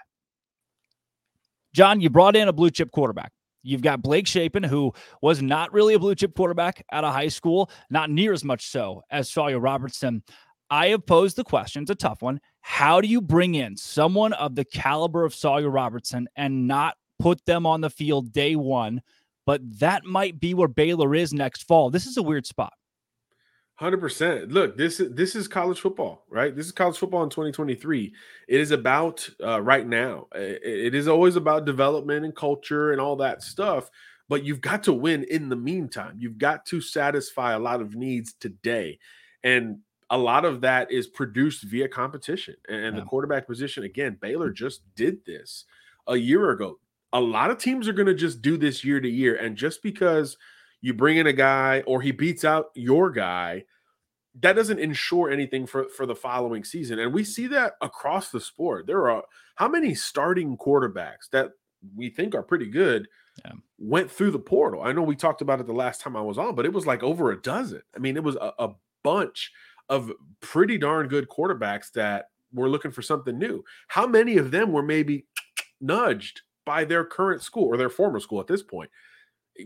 John, 1.74 2.00
you 2.00 2.08
brought 2.08 2.36
in 2.36 2.46
a 2.46 2.52
blue 2.52 2.70
chip 2.70 2.92
quarterback. 2.92 3.32
You've 3.64 3.82
got 3.82 4.00
Blake 4.00 4.28
Shapen, 4.28 4.62
who 4.62 4.92
was 5.20 5.42
not 5.42 5.72
really 5.72 5.94
a 5.94 5.98
blue 5.98 6.14
chip 6.14 6.34
quarterback 6.36 6.84
out 6.92 7.02
of 7.02 7.12
high 7.12 7.28
school, 7.28 7.70
not 7.90 8.10
near 8.10 8.32
as 8.32 8.44
much 8.44 8.68
so 8.68 9.02
as 9.10 9.30
Sawyer 9.30 9.58
Robertson. 9.58 10.22
I 10.70 10.88
have 10.88 11.04
posed 11.04 11.36
the 11.36 11.44
question, 11.44 11.82
it's 11.82 11.90
a 11.90 11.96
tough 11.96 12.22
one. 12.22 12.40
How 12.60 13.00
do 13.00 13.08
you 13.08 13.20
bring 13.20 13.54
in 13.54 13.76
someone 13.76 14.32
of 14.34 14.54
the 14.54 14.64
caliber 14.64 15.24
of 15.24 15.34
Sawyer 15.34 15.68
Robertson 15.68 16.28
and 16.36 16.66
not 16.68 16.96
put 17.18 17.44
them 17.44 17.66
on 17.66 17.80
the 17.80 17.90
field 17.90 18.32
day 18.32 18.54
one? 18.54 19.02
But 19.44 19.60
that 19.80 20.04
might 20.04 20.38
be 20.40 20.54
where 20.54 20.68
Baylor 20.68 21.14
is 21.14 21.34
next 21.34 21.64
fall. 21.64 21.90
This 21.90 22.06
is 22.06 22.16
a 22.16 22.22
weird 22.22 22.46
spot. 22.46 22.72
Hundred 23.76 23.98
percent. 23.98 24.52
Look, 24.52 24.76
this 24.76 25.00
is 25.00 25.12
this 25.14 25.34
is 25.34 25.48
college 25.48 25.80
football, 25.80 26.24
right? 26.30 26.54
This 26.54 26.66
is 26.66 26.72
college 26.72 26.96
football 26.96 27.24
in 27.24 27.30
2023. 27.30 28.14
It 28.46 28.60
is 28.60 28.70
about 28.70 29.28
uh, 29.42 29.60
right 29.60 29.86
now. 29.86 30.28
It, 30.32 30.60
it 30.62 30.94
is 30.94 31.08
always 31.08 31.34
about 31.34 31.64
development 31.64 32.24
and 32.24 32.36
culture 32.36 32.92
and 32.92 33.00
all 33.00 33.16
that 33.16 33.42
stuff. 33.42 33.90
But 34.28 34.44
you've 34.44 34.60
got 34.60 34.84
to 34.84 34.92
win 34.92 35.24
in 35.24 35.48
the 35.48 35.56
meantime. 35.56 36.16
You've 36.18 36.38
got 36.38 36.64
to 36.66 36.80
satisfy 36.80 37.52
a 37.52 37.58
lot 37.58 37.80
of 37.80 37.96
needs 37.96 38.34
today, 38.34 39.00
and 39.42 39.78
a 40.08 40.18
lot 40.18 40.44
of 40.44 40.60
that 40.60 40.92
is 40.92 41.08
produced 41.08 41.64
via 41.64 41.88
competition. 41.88 42.54
And, 42.68 42.94
yeah. 42.94 43.00
the 43.00 43.06
quarterback 43.06 43.46
position, 43.46 43.82
again, 43.82 44.18
Baylor 44.20 44.50
just 44.50 44.82
did 44.94 45.24
this 45.26 45.64
a 46.06 46.16
year 46.16 46.50
ago 46.50 46.78
a 47.14 47.20
lot 47.20 47.48
of 47.48 47.58
teams 47.58 47.86
are 47.88 47.92
going 47.92 48.08
to 48.08 48.14
just 48.14 48.42
do 48.42 48.56
this 48.56 48.84
year 48.84 49.00
to 49.00 49.08
year. 49.08 49.36
And 49.36 49.56
just 49.56 49.84
because 49.84 50.36
you 50.84 50.92
bring 50.92 51.16
in 51.16 51.26
a 51.26 51.32
guy 51.32 51.82
or 51.86 52.02
he 52.02 52.12
beats 52.12 52.44
out 52.44 52.66
your 52.74 53.10
guy, 53.10 53.64
that 54.42 54.52
doesn't 54.52 54.78
ensure 54.78 55.30
anything 55.30 55.66
for, 55.66 55.88
for 55.88 56.04
the 56.04 56.14
following 56.14 56.62
season. 56.62 56.98
And 56.98 57.14
we 57.14 57.24
see 57.24 57.46
that 57.46 57.76
across 57.80 58.30
the 58.30 58.38
sport. 58.38 58.86
There 58.86 59.08
are 59.08 59.24
how 59.54 59.66
many 59.66 59.94
starting 59.94 60.58
quarterbacks 60.58 61.30
that 61.32 61.52
we 61.96 62.10
think 62.10 62.34
are 62.34 62.42
pretty 62.42 62.66
good 62.66 63.08
yeah. 63.46 63.52
went 63.78 64.10
through 64.10 64.32
the 64.32 64.38
portal. 64.38 64.82
I 64.82 64.92
know 64.92 65.00
we 65.00 65.16
talked 65.16 65.40
about 65.40 65.58
it 65.58 65.66
the 65.66 65.72
last 65.72 66.02
time 66.02 66.16
I 66.16 66.20
was 66.20 66.36
on, 66.36 66.54
but 66.54 66.66
it 66.66 66.72
was 66.74 66.86
like 66.86 67.02
over 67.02 67.32
a 67.32 67.40
dozen. 67.40 67.80
I 67.96 67.98
mean, 67.98 68.18
it 68.18 68.22
was 68.22 68.36
a, 68.36 68.52
a 68.58 68.74
bunch 69.02 69.52
of 69.88 70.12
pretty 70.40 70.76
darn 70.76 71.08
good 71.08 71.30
quarterbacks 71.30 71.92
that 71.92 72.26
were 72.52 72.68
looking 72.68 72.90
for 72.90 73.00
something 73.00 73.38
new. 73.38 73.64
How 73.88 74.06
many 74.06 74.36
of 74.36 74.50
them 74.50 74.70
were 74.70 74.82
maybe 74.82 75.24
nudged 75.80 76.42
by 76.66 76.84
their 76.84 77.06
current 77.06 77.40
school 77.40 77.64
or 77.64 77.78
their 77.78 77.88
former 77.88 78.20
school 78.20 78.40
at 78.40 78.48
this 78.48 78.62
point? 78.62 78.90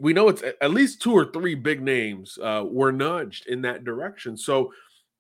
We 0.01 0.13
know 0.13 0.29
it's 0.29 0.43
at 0.61 0.71
least 0.71 1.01
two 1.01 1.13
or 1.13 1.27
three 1.27 1.55
big 1.55 1.83
names 1.83 2.39
uh, 2.43 2.65
were 2.67 2.93
nudged 2.93 3.47
in 3.47 3.63
that 3.63 3.85
direction. 3.85 4.37
So 4.37 4.73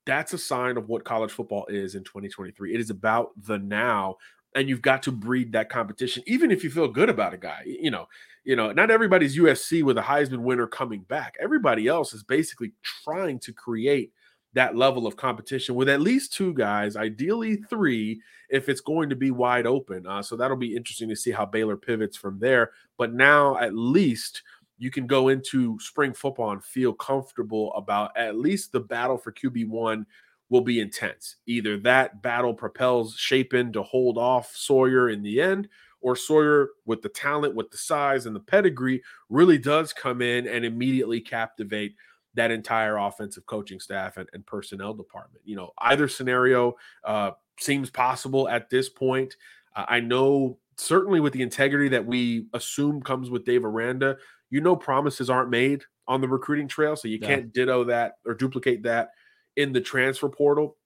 that's 0.05 0.33
a 0.33 0.39
sign 0.39 0.77
of 0.77 0.89
what 0.89 1.05
college 1.05 1.31
football 1.31 1.67
is 1.67 1.95
in 1.95 2.05
2023. 2.05 2.75
It 2.75 2.81
is 2.81 2.91
about 2.91 3.31
the 3.47 3.59
now 3.59 4.17
and 4.55 4.69
you've 4.69 4.83
got 4.83 5.03
to 5.03 5.13
breed 5.13 5.53
that 5.53 5.69
competition 5.69 6.23
even 6.27 6.51
if 6.51 6.65
you 6.65 6.71
feel 6.71 6.89
good 6.89 7.09
about 7.09 7.35
a 7.35 7.39
guy 7.39 7.63
you 7.65 7.91
know 7.91 8.07
you 8.45 8.57
know 8.57 8.73
not 8.73 8.91
everybody's 8.91 9.39
usc 9.39 9.83
with 9.83 9.99
a 9.99 10.03
heisman 10.03 10.41
winner 10.41 10.67
coming 10.67 11.01
back 11.03 11.35
everybody 11.41 11.87
else 11.87 12.13
is 12.13 12.23
basically 12.23 12.73
trying 13.05 13.39
to 13.39 13.53
create 13.53 14.13
that 14.55 14.75
level 14.75 15.07
of 15.07 15.17
competition 15.17 15.75
with 15.75 15.89
at 15.89 16.01
least 16.01 16.33
two 16.33 16.55
guys 16.55 16.97
ideally 16.97 17.57
three 17.69 18.21
if 18.49 18.69
it's 18.69 18.81
going 18.81 19.11
to 19.11 19.17
be 19.17 19.31
wide 19.31 19.67
open 19.67 20.07
uh, 20.07 20.23
so 20.23 20.37
that'll 20.37 20.57
be 20.57 20.75
interesting 20.75 21.09
to 21.09 21.17
see 21.17 21.31
how 21.31 21.45
baylor 21.45 21.77
pivots 21.77 22.17
from 22.17 22.39
there 22.39 22.71
but 22.97 23.13
now 23.13 23.57
at 23.59 23.75
least 23.75 24.43
you 24.79 24.91
can 24.91 25.07
go 25.07 25.29
into 25.29 25.79
spring 25.81 26.15
football 26.15 26.53
and 26.53 26.65
feel 26.65 26.93
comfortable 26.93 27.73
about 27.75 28.17
at 28.17 28.37
least 28.37 28.73
the 28.73 28.81
battle 28.81 29.19
for 29.19 29.33
qb1 29.33 30.05
will 30.51 30.61
be 30.61 30.81
intense. 30.81 31.37
Either 31.47 31.77
that 31.79 32.23
battle 32.23 32.55
propels 32.55 33.15
Shapen 33.17 33.73
to 33.73 33.83
hold 33.83 34.17
off 34.17 34.55
Sawyer 34.55 35.11
in 35.11 35.23
the 35.23 35.41
end, 35.41 35.69
or 36.01 36.17
Sawyer, 36.17 36.71
with 36.87 37.03
the 37.03 37.09
talent, 37.09 37.55
with 37.55 37.71
the 37.71 37.77
size, 37.77 38.27
and 38.27 38.35
the 38.35 38.41
pedigree, 38.41 39.03
really 39.29 39.59
does 39.59 39.93
come 39.93 40.23
in 40.23 40.47
and 40.47 40.65
immediately 40.65 41.21
captivate 41.21 41.95
that 42.35 42.51
entire 42.51 42.97
offensive 42.97 43.45
coaching 43.47 43.81
staff 43.81 44.17
and, 44.17 44.29
and 44.33 44.47
personnel 44.47 44.95
department. 44.95 45.43
You 45.45 45.57
know, 45.57 45.73
either 45.79 46.09
scenario 46.09 46.77
uh, 47.05 47.33
seems 47.59 47.91
possible 47.91 48.49
at 48.49 48.71
this 48.71 48.89
point. 48.89 49.37
Uh, 49.75 49.87
I 49.89 50.01
know 50.01 50.59
certainly 50.77 51.19
with 51.19 51.33
the 51.33 51.43
integrity 51.43 51.89
that 51.89 52.07
we 52.07 52.47
assume 52.55 53.03
comes 53.03 53.29
with 53.29 53.45
Dave 53.45 53.65
Aranda, 53.65 54.17
you 54.51 54.61
know, 54.61 54.77
promises 54.77 55.31
aren't 55.31 55.51
made 55.51 55.83
on 56.07 56.21
the 56.21 56.29
recruiting 56.29 56.69
trail, 56.69 56.97
so 56.97 57.09
you 57.09 57.19
yeah. 57.21 57.29
can't 57.29 57.53
ditto 57.53 57.85
that 57.85 58.15
or 58.27 58.35
duplicate 58.35 58.83
that 58.83 59.11
in 59.57 59.73
the 59.73 59.81
transfer 59.81 60.29
portal. 60.29 60.77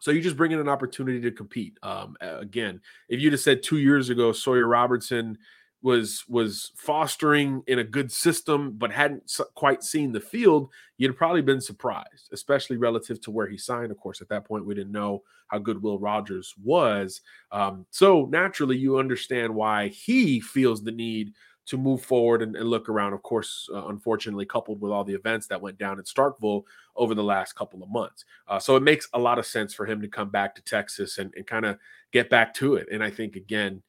So 0.00 0.10
you 0.10 0.20
just 0.20 0.36
bring 0.36 0.50
in 0.50 0.58
an 0.58 0.68
opportunity 0.68 1.20
to 1.20 1.30
compete. 1.30 1.78
Um, 1.84 2.16
again, 2.20 2.80
if 3.08 3.20
you'd 3.20 3.34
have 3.34 3.40
said 3.40 3.62
two 3.62 3.78
years 3.78 4.10
ago 4.10 4.32
Sawyer 4.32 4.66
Robertson 4.66 5.38
was 5.82 6.24
was 6.28 6.72
fostering 6.76 7.62
in 7.66 7.78
a 7.78 7.84
good 7.84 8.10
system 8.10 8.72
but 8.78 8.90
hadn't 8.90 9.30
quite 9.54 9.82
seen 9.82 10.12
the 10.12 10.20
field, 10.20 10.70
you'd 10.96 11.10
have 11.10 11.16
probably 11.16 11.42
been 11.42 11.60
surprised, 11.60 12.30
especially 12.32 12.76
relative 12.76 13.20
to 13.20 13.30
where 13.30 13.48
he 13.48 13.58
signed. 13.58 13.92
Of 13.92 13.98
course, 13.98 14.20
at 14.20 14.28
that 14.28 14.44
point 14.44 14.66
we 14.66 14.74
didn't 14.74 14.92
know 14.92 15.22
how 15.48 15.58
good 15.58 15.82
Will 15.82 15.98
Rogers 15.98 16.54
was. 16.62 17.20
Um, 17.50 17.86
so 17.90 18.26
naturally, 18.30 18.78
you 18.78 18.98
understand 18.98 19.54
why 19.54 19.88
he 19.88 20.40
feels 20.40 20.82
the 20.82 20.92
need 20.92 21.32
to 21.64 21.76
move 21.76 22.02
forward 22.02 22.42
and, 22.42 22.56
and 22.56 22.68
look 22.68 22.88
around. 22.88 23.12
Of 23.12 23.22
course, 23.22 23.68
uh, 23.72 23.86
unfortunately, 23.86 24.46
coupled 24.46 24.80
with 24.80 24.92
all 24.92 25.04
the 25.04 25.14
events 25.14 25.46
that 25.46 25.60
went 25.60 25.78
down 25.78 25.98
in 25.98 26.04
Starkville 26.04 26.64
over 26.96 27.14
the 27.14 27.22
last 27.22 27.54
couple 27.54 27.82
of 27.82 27.90
months. 27.90 28.24
Uh, 28.48 28.58
so 28.58 28.76
it 28.76 28.82
makes 28.82 29.08
a 29.14 29.18
lot 29.18 29.38
of 29.38 29.46
sense 29.46 29.72
for 29.72 29.86
him 29.86 30.00
to 30.02 30.08
come 30.08 30.30
back 30.30 30.54
to 30.54 30.62
Texas 30.62 31.18
and, 31.18 31.32
and 31.36 31.46
kind 31.46 31.64
of 31.64 31.78
get 32.12 32.28
back 32.28 32.52
to 32.54 32.74
it. 32.74 32.88
And 32.90 33.02
I 33.02 33.10
think, 33.10 33.36
again, 33.36 33.82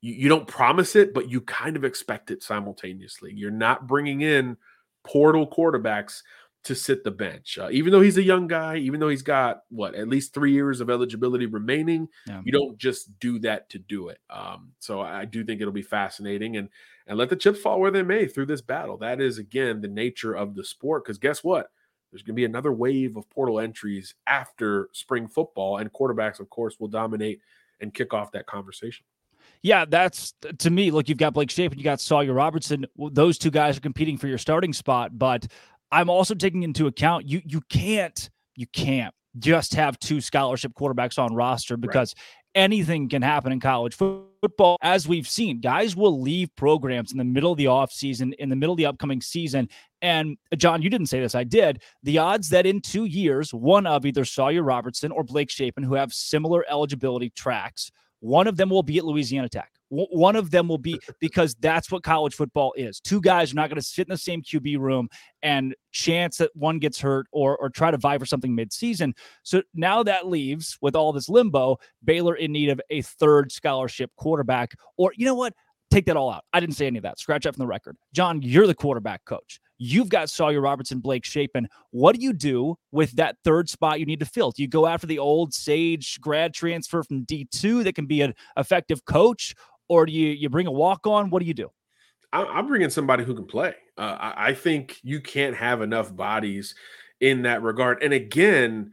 you, 0.00 0.14
you 0.14 0.28
don't 0.28 0.46
promise 0.46 0.96
it, 0.96 1.12
but 1.12 1.30
you 1.30 1.40
kind 1.42 1.76
of 1.76 1.84
expect 1.84 2.30
it 2.30 2.42
simultaneously. 2.42 3.32
You're 3.34 3.50
not 3.50 3.86
bringing 3.86 4.22
in 4.22 4.56
portal 5.04 5.46
quarterbacks 5.46 6.22
to 6.64 6.74
sit 6.74 7.04
the 7.04 7.10
bench. 7.10 7.58
Uh, 7.58 7.68
even 7.70 7.92
though 7.92 8.00
he's 8.00 8.18
a 8.18 8.22
young 8.22 8.46
guy, 8.46 8.76
even 8.76 9.00
though 9.00 9.08
he's 9.08 9.22
got 9.22 9.62
what 9.70 9.94
at 9.94 10.08
least 10.08 10.34
three 10.34 10.52
years 10.52 10.80
of 10.80 10.90
eligibility 10.90 11.46
remaining, 11.46 12.08
yeah. 12.26 12.40
you 12.44 12.52
don't 12.52 12.76
just 12.76 13.18
do 13.18 13.38
that 13.38 13.68
to 13.70 13.78
do 13.78 14.08
it. 14.08 14.18
Um, 14.28 14.72
so 14.78 15.00
I 15.00 15.24
do 15.24 15.44
think 15.44 15.60
it'll 15.60 15.72
be 15.72 15.82
fascinating 15.82 16.56
and 16.56 16.68
and 17.06 17.18
let 17.18 17.28
the 17.28 17.36
chips 17.36 17.60
fall 17.60 17.80
where 17.80 17.90
they 17.90 18.02
may 18.02 18.26
through 18.26 18.46
this 18.46 18.60
battle. 18.60 18.96
That 18.98 19.20
is 19.20 19.38
again 19.38 19.80
the 19.80 19.88
nature 19.88 20.34
of 20.34 20.54
the 20.54 20.64
sport. 20.64 21.04
Because 21.04 21.18
guess 21.18 21.42
what? 21.42 21.70
There's 22.10 22.22
going 22.22 22.34
to 22.34 22.40
be 22.40 22.44
another 22.44 22.72
wave 22.72 23.16
of 23.16 23.28
portal 23.30 23.60
entries 23.60 24.14
after 24.26 24.88
spring 24.92 25.28
football, 25.28 25.78
and 25.78 25.92
quarterbacks, 25.92 26.40
of 26.40 26.50
course, 26.50 26.78
will 26.80 26.88
dominate 26.88 27.40
and 27.80 27.94
kick 27.94 28.12
off 28.12 28.32
that 28.32 28.46
conversation. 28.46 29.04
Yeah, 29.62 29.84
that's 29.84 30.34
to 30.58 30.70
me. 30.70 30.90
Look, 30.90 31.08
you've 31.08 31.18
got 31.18 31.34
Blake 31.34 31.50
Shapen, 31.50 31.78
you 31.78 31.84
got 31.84 32.00
Sawyer 32.00 32.32
Robertson. 32.32 32.86
Those 32.96 33.38
two 33.38 33.50
guys 33.50 33.76
are 33.76 33.80
competing 33.80 34.16
for 34.16 34.26
your 34.26 34.38
starting 34.38 34.72
spot, 34.72 35.18
but 35.18 35.46
I'm 35.92 36.08
also 36.08 36.34
taking 36.34 36.62
into 36.62 36.86
account 36.86 37.28
you 37.28 37.42
you 37.44 37.60
can't 37.68 38.30
you 38.54 38.66
can't 38.72 39.14
just 39.38 39.74
have 39.74 39.98
two 39.98 40.20
scholarship 40.20 40.72
quarterbacks 40.74 41.18
on 41.18 41.34
roster 41.34 41.76
because 41.76 42.14
right. 42.16 42.62
anything 42.62 43.08
can 43.08 43.22
happen 43.22 43.52
in 43.52 43.60
college 43.60 43.94
football. 43.94 44.76
As 44.82 45.06
we've 45.06 45.28
seen 45.28 45.60
guys 45.60 45.96
will 45.96 46.20
leave 46.20 46.54
programs 46.56 47.12
in 47.12 47.18
the 47.18 47.24
middle 47.24 47.52
of 47.52 47.58
the 47.58 47.66
offseason 47.66 48.34
in 48.34 48.48
the 48.48 48.56
middle 48.56 48.72
of 48.72 48.78
the 48.78 48.86
upcoming 48.86 49.20
season. 49.20 49.68
And 50.02 50.36
uh, 50.52 50.56
john 50.56 50.82
you 50.82 50.90
didn't 50.90 51.08
say 51.08 51.20
this 51.20 51.34
i 51.34 51.44
did. 51.44 51.82
The 52.02 52.18
odds 52.18 52.48
that 52.50 52.66
in 52.66 52.80
two 52.80 53.04
years 53.04 53.52
one 53.52 53.86
of 53.86 54.06
either 54.06 54.24
sawyer 54.24 54.62
robertson 54.62 55.12
or 55.12 55.24
blake 55.24 55.50
shapen 55.50 55.82
who 55.82 55.94
have 55.94 56.12
similar 56.12 56.64
eligibility 56.68 57.30
tracks 57.30 57.90
one 58.20 58.46
of 58.46 58.56
them 58.56 58.68
will 58.70 58.82
be 58.82 58.98
at 58.98 59.04
louisiana 59.04 59.48
tech 59.48 59.70
one 59.90 60.36
of 60.36 60.50
them 60.50 60.68
will 60.68 60.78
be 60.78 60.98
because 61.20 61.54
that's 61.56 61.90
what 61.90 62.02
college 62.02 62.34
football 62.34 62.72
is. 62.76 63.00
Two 63.00 63.20
guys 63.20 63.52
are 63.52 63.56
not 63.56 63.68
going 63.68 63.80
to 63.80 63.86
sit 63.86 64.06
in 64.06 64.12
the 64.12 64.18
same 64.18 64.42
QB 64.42 64.78
room 64.78 65.08
and 65.42 65.74
chance 65.92 66.38
that 66.38 66.50
one 66.54 66.78
gets 66.78 67.00
hurt 67.00 67.26
or 67.32 67.56
or 67.58 67.68
try 67.68 67.90
to 67.90 67.98
vie 67.98 68.18
for 68.18 68.26
something 68.26 68.56
midseason. 68.56 69.12
So 69.42 69.62
now 69.74 70.02
that 70.04 70.28
leaves 70.28 70.78
with 70.80 70.96
all 70.96 71.12
this 71.12 71.28
limbo, 71.28 71.78
Baylor 72.04 72.36
in 72.36 72.52
need 72.52 72.70
of 72.70 72.80
a 72.90 73.02
third 73.02 73.52
scholarship 73.52 74.10
quarterback. 74.16 74.72
Or 74.96 75.12
you 75.16 75.26
know 75.26 75.34
what? 75.34 75.54
Take 75.90 76.06
that 76.06 76.16
all 76.16 76.30
out. 76.30 76.44
I 76.52 76.60
didn't 76.60 76.76
say 76.76 76.86
any 76.86 76.98
of 76.98 77.02
that. 77.02 77.18
Scratch 77.18 77.42
that 77.42 77.54
from 77.54 77.62
the 77.62 77.66
record. 77.66 77.96
John, 78.14 78.40
you're 78.42 78.68
the 78.68 78.74
quarterback 78.76 79.24
coach. 79.24 79.60
You've 79.82 80.08
got 80.10 80.30
Sawyer 80.30 80.60
Robertson, 80.60 81.00
Blake 81.00 81.24
Shapen. 81.24 81.66
What 81.90 82.14
do 82.14 82.22
you 82.22 82.32
do 82.32 82.76
with 82.92 83.12
that 83.12 83.36
third 83.44 83.68
spot 83.68 83.98
you 83.98 84.06
need 84.06 84.20
to 84.20 84.26
fill? 84.26 84.52
Do 84.52 84.62
you 84.62 84.68
go 84.68 84.86
after 84.86 85.06
the 85.06 85.18
old 85.18 85.52
Sage 85.52 86.20
grad 86.20 86.54
transfer 86.54 87.02
from 87.02 87.24
D2 87.24 87.82
that 87.84 87.94
can 87.94 88.06
be 88.06 88.20
an 88.20 88.34
effective 88.56 89.04
coach? 89.06 89.54
Or 89.90 90.06
do 90.06 90.12
you 90.12 90.28
you 90.28 90.48
bring 90.48 90.68
a 90.68 90.72
walk 90.72 91.06
on? 91.06 91.28
What 91.28 91.40
do 91.40 91.46
you 91.46 91.52
do? 91.52 91.70
I'm 92.32 92.68
bringing 92.68 92.90
somebody 92.90 93.24
who 93.24 93.34
can 93.34 93.44
play. 93.44 93.74
Uh, 93.98 94.16
I 94.20 94.54
think 94.54 94.98
you 95.02 95.20
can't 95.20 95.56
have 95.56 95.82
enough 95.82 96.14
bodies 96.14 96.76
in 97.18 97.42
that 97.42 97.60
regard. 97.60 98.00
And 98.04 98.12
again, 98.12 98.92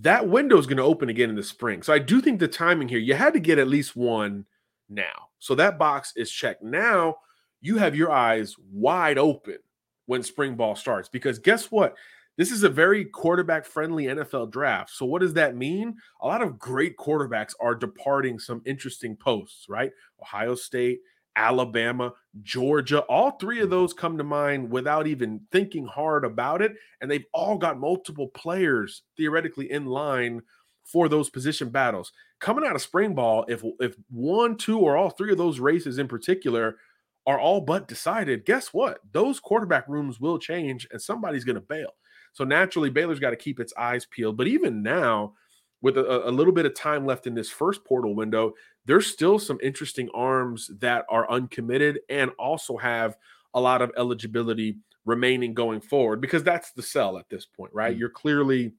that 0.00 0.26
window 0.26 0.56
is 0.56 0.66
going 0.66 0.78
to 0.78 0.82
open 0.82 1.10
again 1.10 1.28
in 1.28 1.36
the 1.36 1.42
spring. 1.42 1.82
So 1.82 1.92
I 1.92 1.98
do 1.98 2.22
think 2.22 2.40
the 2.40 2.48
timing 2.48 2.88
here, 2.88 2.98
you 2.98 3.12
had 3.12 3.34
to 3.34 3.38
get 3.38 3.58
at 3.58 3.68
least 3.68 3.96
one 3.96 4.46
now. 4.88 5.28
So 5.40 5.54
that 5.56 5.78
box 5.78 6.14
is 6.16 6.30
checked. 6.30 6.62
Now 6.62 7.16
you 7.60 7.76
have 7.76 7.94
your 7.94 8.10
eyes 8.10 8.56
wide 8.72 9.18
open 9.18 9.58
when 10.06 10.22
spring 10.22 10.54
ball 10.54 10.74
starts 10.74 11.10
because 11.10 11.38
guess 11.38 11.70
what? 11.70 11.96
This 12.40 12.52
is 12.52 12.62
a 12.62 12.70
very 12.70 13.04
quarterback 13.04 13.66
friendly 13.66 14.04
NFL 14.04 14.50
draft. 14.50 14.88
So, 14.92 15.04
what 15.04 15.20
does 15.20 15.34
that 15.34 15.56
mean? 15.56 15.96
A 16.22 16.26
lot 16.26 16.40
of 16.40 16.58
great 16.58 16.96
quarterbacks 16.96 17.52
are 17.60 17.74
departing 17.74 18.38
some 18.38 18.62
interesting 18.64 19.14
posts, 19.14 19.66
right? 19.68 19.90
Ohio 20.22 20.54
State, 20.54 21.00
Alabama, 21.36 22.14
Georgia, 22.42 23.00
all 23.00 23.32
three 23.32 23.60
of 23.60 23.68
those 23.68 23.92
come 23.92 24.16
to 24.16 24.24
mind 24.24 24.70
without 24.70 25.06
even 25.06 25.42
thinking 25.52 25.84
hard 25.84 26.24
about 26.24 26.62
it. 26.62 26.72
And 27.02 27.10
they've 27.10 27.26
all 27.34 27.58
got 27.58 27.78
multiple 27.78 28.28
players 28.28 29.02
theoretically 29.18 29.70
in 29.70 29.84
line 29.84 30.40
for 30.82 31.10
those 31.10 31.28
position 31.28 31.68
battles. 31.68 32.10
Coming 32.38 32.64
out 32.64 32.74
of 32.74 32.80
spring 32.80 33.14
ball, 33.14 33.44
if 33.48 33.62
if 33.80 33.96
one, 34.08 34.56
two, 34.56 34.78
or 34.78 34.96
all 34.96 35.10
three 35.10 35.30
of 35.30 35.36
those 35.36 35.60
races 35.60 35.98
in 35.98 36.08
particular 36.08 36.78
are 37.26 37.38
all 37.38 37.60
but 37.60 37.86
decided, 37.86 38.46
guess 38.46 38.68
what? 38.68 39.00
Those 39.12 39.40
quarterback 39.40 39.86
rooms 39.88 40.18
will 40.18 40.38
change 40.38 40.88
and 40.90 41.02
somebody's 41.02 41.44
going 41.44 41.56
to 41.56 41.60
bail. 41.60 41.90
So 42.32 42.44
naturally, 42.44 42.90
Baylor's 42.90 43.20
got 43.20 43.30
to 43.30 43.36
keep 43.36 43.60
its 43.60 43.72
eyes 43.76 44.06
peeled. 44.06 44.36
But 44.36 44.46
even 44.46 44.82
now, 44.82 45.34
with 45.82 45.96
a, 45.96 46.28
a, 46.28 46.30
little 46.30 46.52
bit 46.52 46.66
of 46.66 46.74
time 46.74 47.06
left 47.06 47.26
in 47.26 47.34
this 47.34 47.50
first 47.50 47.84
portal 47.84 48.14
window, 48.14 48.52
there's 48.84 49.06
still 49.06 49.38
some 49.38 49.58
interesting 49.62 50.08
arms 50.14 50.70
that 50.80 51.06
are 51.08 51.30
uncommitted 51.30 52.00
and 52.08 52.30
also 52.38 52.76
have 52.76 53.16
a 53.54 53.60
lot 53.60 53.82
of 53.82 53.90
eligibility 53.96 54.76
remaining 55.06 55.54
going 55.54 55.80
forward 55.80 56.20
because 56.20 56.44
that's 56.44 56.72
the 56.72 56.82
sell 56.82 57.18
at 57.18 57.28
this 57.30 57.46
point, 57.46 57.72
right? 57.72 57.92
Mm-hmm. 57.92 58.00
You're 58.00 58.10
clearly, 58.10 58.72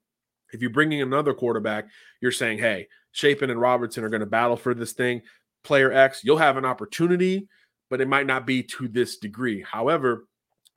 if 0.54 0.62
you're 0.62 0.70
bringing 0.70 1.02
another 1.02 1.34
quarterback, 1.34 1.88
you're 2.22 2.32
saying, 2.32 2.60
hey, 2.60 2.88
Shapen 3.12 3.50
and 3.50 3.60
Robertson 3.60 4.04
are 4.04 4.10
going 4.10 4.22
to 4.22 4.28
battle 4.28 4.58
for 4.58 4.74
this 4.74 4.94
thing. 4.94 5.22
Player 5.64 5.92
X, 5.92 6.24
you'll 6.24 6.38
have 6.38 6.58
an 6.58 6.66
opportunity 6.66 7.48
but 7.92 8.00
it 8.00 8.08
might 8.08 8.26
not 8.26 8.48
be 8.48 8.64
to 8.64 8.88
this 8.88 9.18
degree. 9.18 9.62
However, 9.70 10.26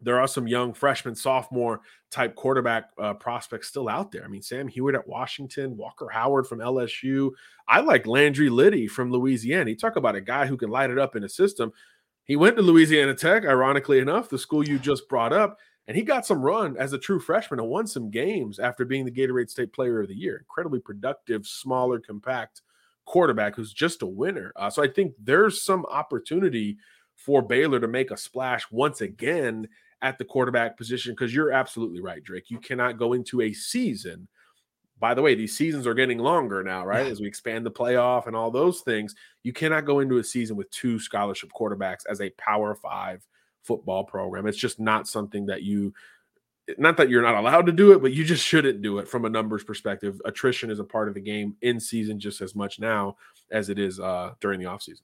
there 0.04 0.20
are 0.20 0.28
some 0.28 0.46
young 0.46 0.72
freshman, 0.72 1.14
sophomore 1.14 1.80
type 2.10 2.34
quarterback 2.34 2.90
uh, 2.98 3.14
prospects 3.14 3.68
still 3.68 3.88
out 3.88 4.12
there. 4.12 4.24
I 4.24 4.28
mean, 4.28 4.42
Sam 4.42 4.68
Huard 4.68 4.94
at 4.94 5.08
Washington, 5.08 5.76
Walker 5.76 6.08
Howard 6.08 6.46
from 6.46 6.60
LSU. 6.60 7.30
I 7.66 7.80
like 7.80 8.06
Landry 8.06 8.50
Lyddy 8.50 8.86
from 8.86 9.10
Louisiana. 9.10 9.70
You 9.70 9.76
talk 9.76 9.96
about 9.96 10.14
a 10.14 10.20
guy 10.20 10.46
who 10.46 10.56
can 10.56 10.70
light 10.70 10.90
it 10.90 10.98
up 10.98 11.16
in 11.16 11.24
a 11.24 11.28
system. 11.28 11.72
He 12.24 12.36
went 12.36 12.56
to 12.56 12.62
Louisiana 12.62 13.14
Tech, 13.14 13.44
ironically 13.44 13.98
enough, 13.98 14.28
the 14.28 14.38
school 14.38 14.66
you 14.66 14.78
just 14.78 15.08
brought 15.08 15.32
up, 15.32 15.58
and 15.86 15.96
he 15.96 16.02
got 16.02 16.24
some 16.24 16.40
run 16.40 16.76
as 16.78 16.92
a 16.92 16.98
true 16.98 17.20
freshman 17.20 17.60
and 17.60 17.68
won 17.68 17.86
some 17.86 18.10
games 18.10 18.58
after 18.58 18.84
being 18.84 19.04
the 19.04 19.10
Gatorade 19.10 19.50
State 19.50 19.72
Player 19.72 20.00
of 20.00 20.08
the 20.08 20.14
Year. 20.14 20.38
Incredibly 20.38 20.80
productive, 20.80 21.46
smaller, 21.46 21.98
compact 21.98 22.62
quarterback 23.04 23.54
who's 23.54 23.72
just 23.72 24.02
a 24.02 24.06
winner. 24.06 24.52
Uh, 24.56 24.70
so 24.70 24.82
I 24.82 24.88
think 24.88 25.14
there's 25.22 25.60
some 25.60 25.84
opportunity 25.86 26.78
for 27.14 27.42
Baylor 27.42 27.80
to 27.80 27.88
make 27.88 28.10
a 28.10 28.16
splash 28.16 28.66
once 28.70 29.00
again 29.00 29.68
at 30.04 30.18
the 30.18 30.24
quarterback 30.24 30.76
position 30.76 31.12
because 31.12 31.34
you're 31.34 31.50
absolutely 31.50 32.00
right, 32.00 32.22
Drake. 32.22 32.50
You 32.50 32.60
cannot 32.60 32.98
go 32.98 33.14
into 33.14 33.40
a 33.40 33.52
season. 33.54 34.28
By 35.00 35.14
the 35.14 35.22
way, 35.22 35.34
these 35.34 35.56
seasons 35.56 35.86
are 35.86 35.94
getting 35.94 36.18
longer 36.18 36.62
now, 36.62 36.86
right? 36.86 37.06
As 37.06 37.20
we 37.20 37.26
expand 37.26 37.66
the 37.66 37.70
playoff 37.70 38.26
and 38.26 38.36
all 38.36 38.50
those 38.50 38.82
things, 38.82 39.14
you 39.42 39.52
cannot 39.52 39.86
go 39.86 40.00
into 40.00 40.18
a 40.18 40.24
season 40.24 40.56
with 40.56 40.70
two 40.70 40.98
scholarship 41.00 41.50
quarterbacks 41.58 42.02
as 42.08 42.20
a 42.20 42.30
Power 42.30 42.74
Five 42.74 43.26
football 43.62 44.04
program. 44.04 44.46
It's 44.46 44.58
just 44.58 44.78
not 44.78 45.08
something 45.08 45.46
that 45.46 45.62
you 45.62 45.94
not 46.78 46.98
that 46.98 47.08
you're 47.08 47.22
not 47.22 47.34
allowed 47.34 47.66
to 47.66 47.72
do 47.72 47.92
it, 47.92 48.02
but 48.02 48.12
you 48.12 48.24
just 48.24 48.44
shouldn't 48.44 48.82
do 48.82 48.98
it 48.98 49.08
from 49.08 49.24
a 49.24 49.30
numbers 49.30 49.64
perspective. 49.64 50.20
Attrition 50.26 50.70
is 50.70 50.80
a 50.80 50.84
part 50.84 51.08
of 51.08 51.14
the 51.14 51.20
game 51.20 51.56
in 51.62 51.80
season 51.80 52.20
just 52.20 52.40
as 52.40 52.54
much 52.54 52.78
now 52.78 53.16
as 53.50 53.70
it 53.70 53.78
is 53.78 53.98
uh, 54.00 54.32
during 54.40 54.60
the 54.60 54.66
offseason. 54.66 55.02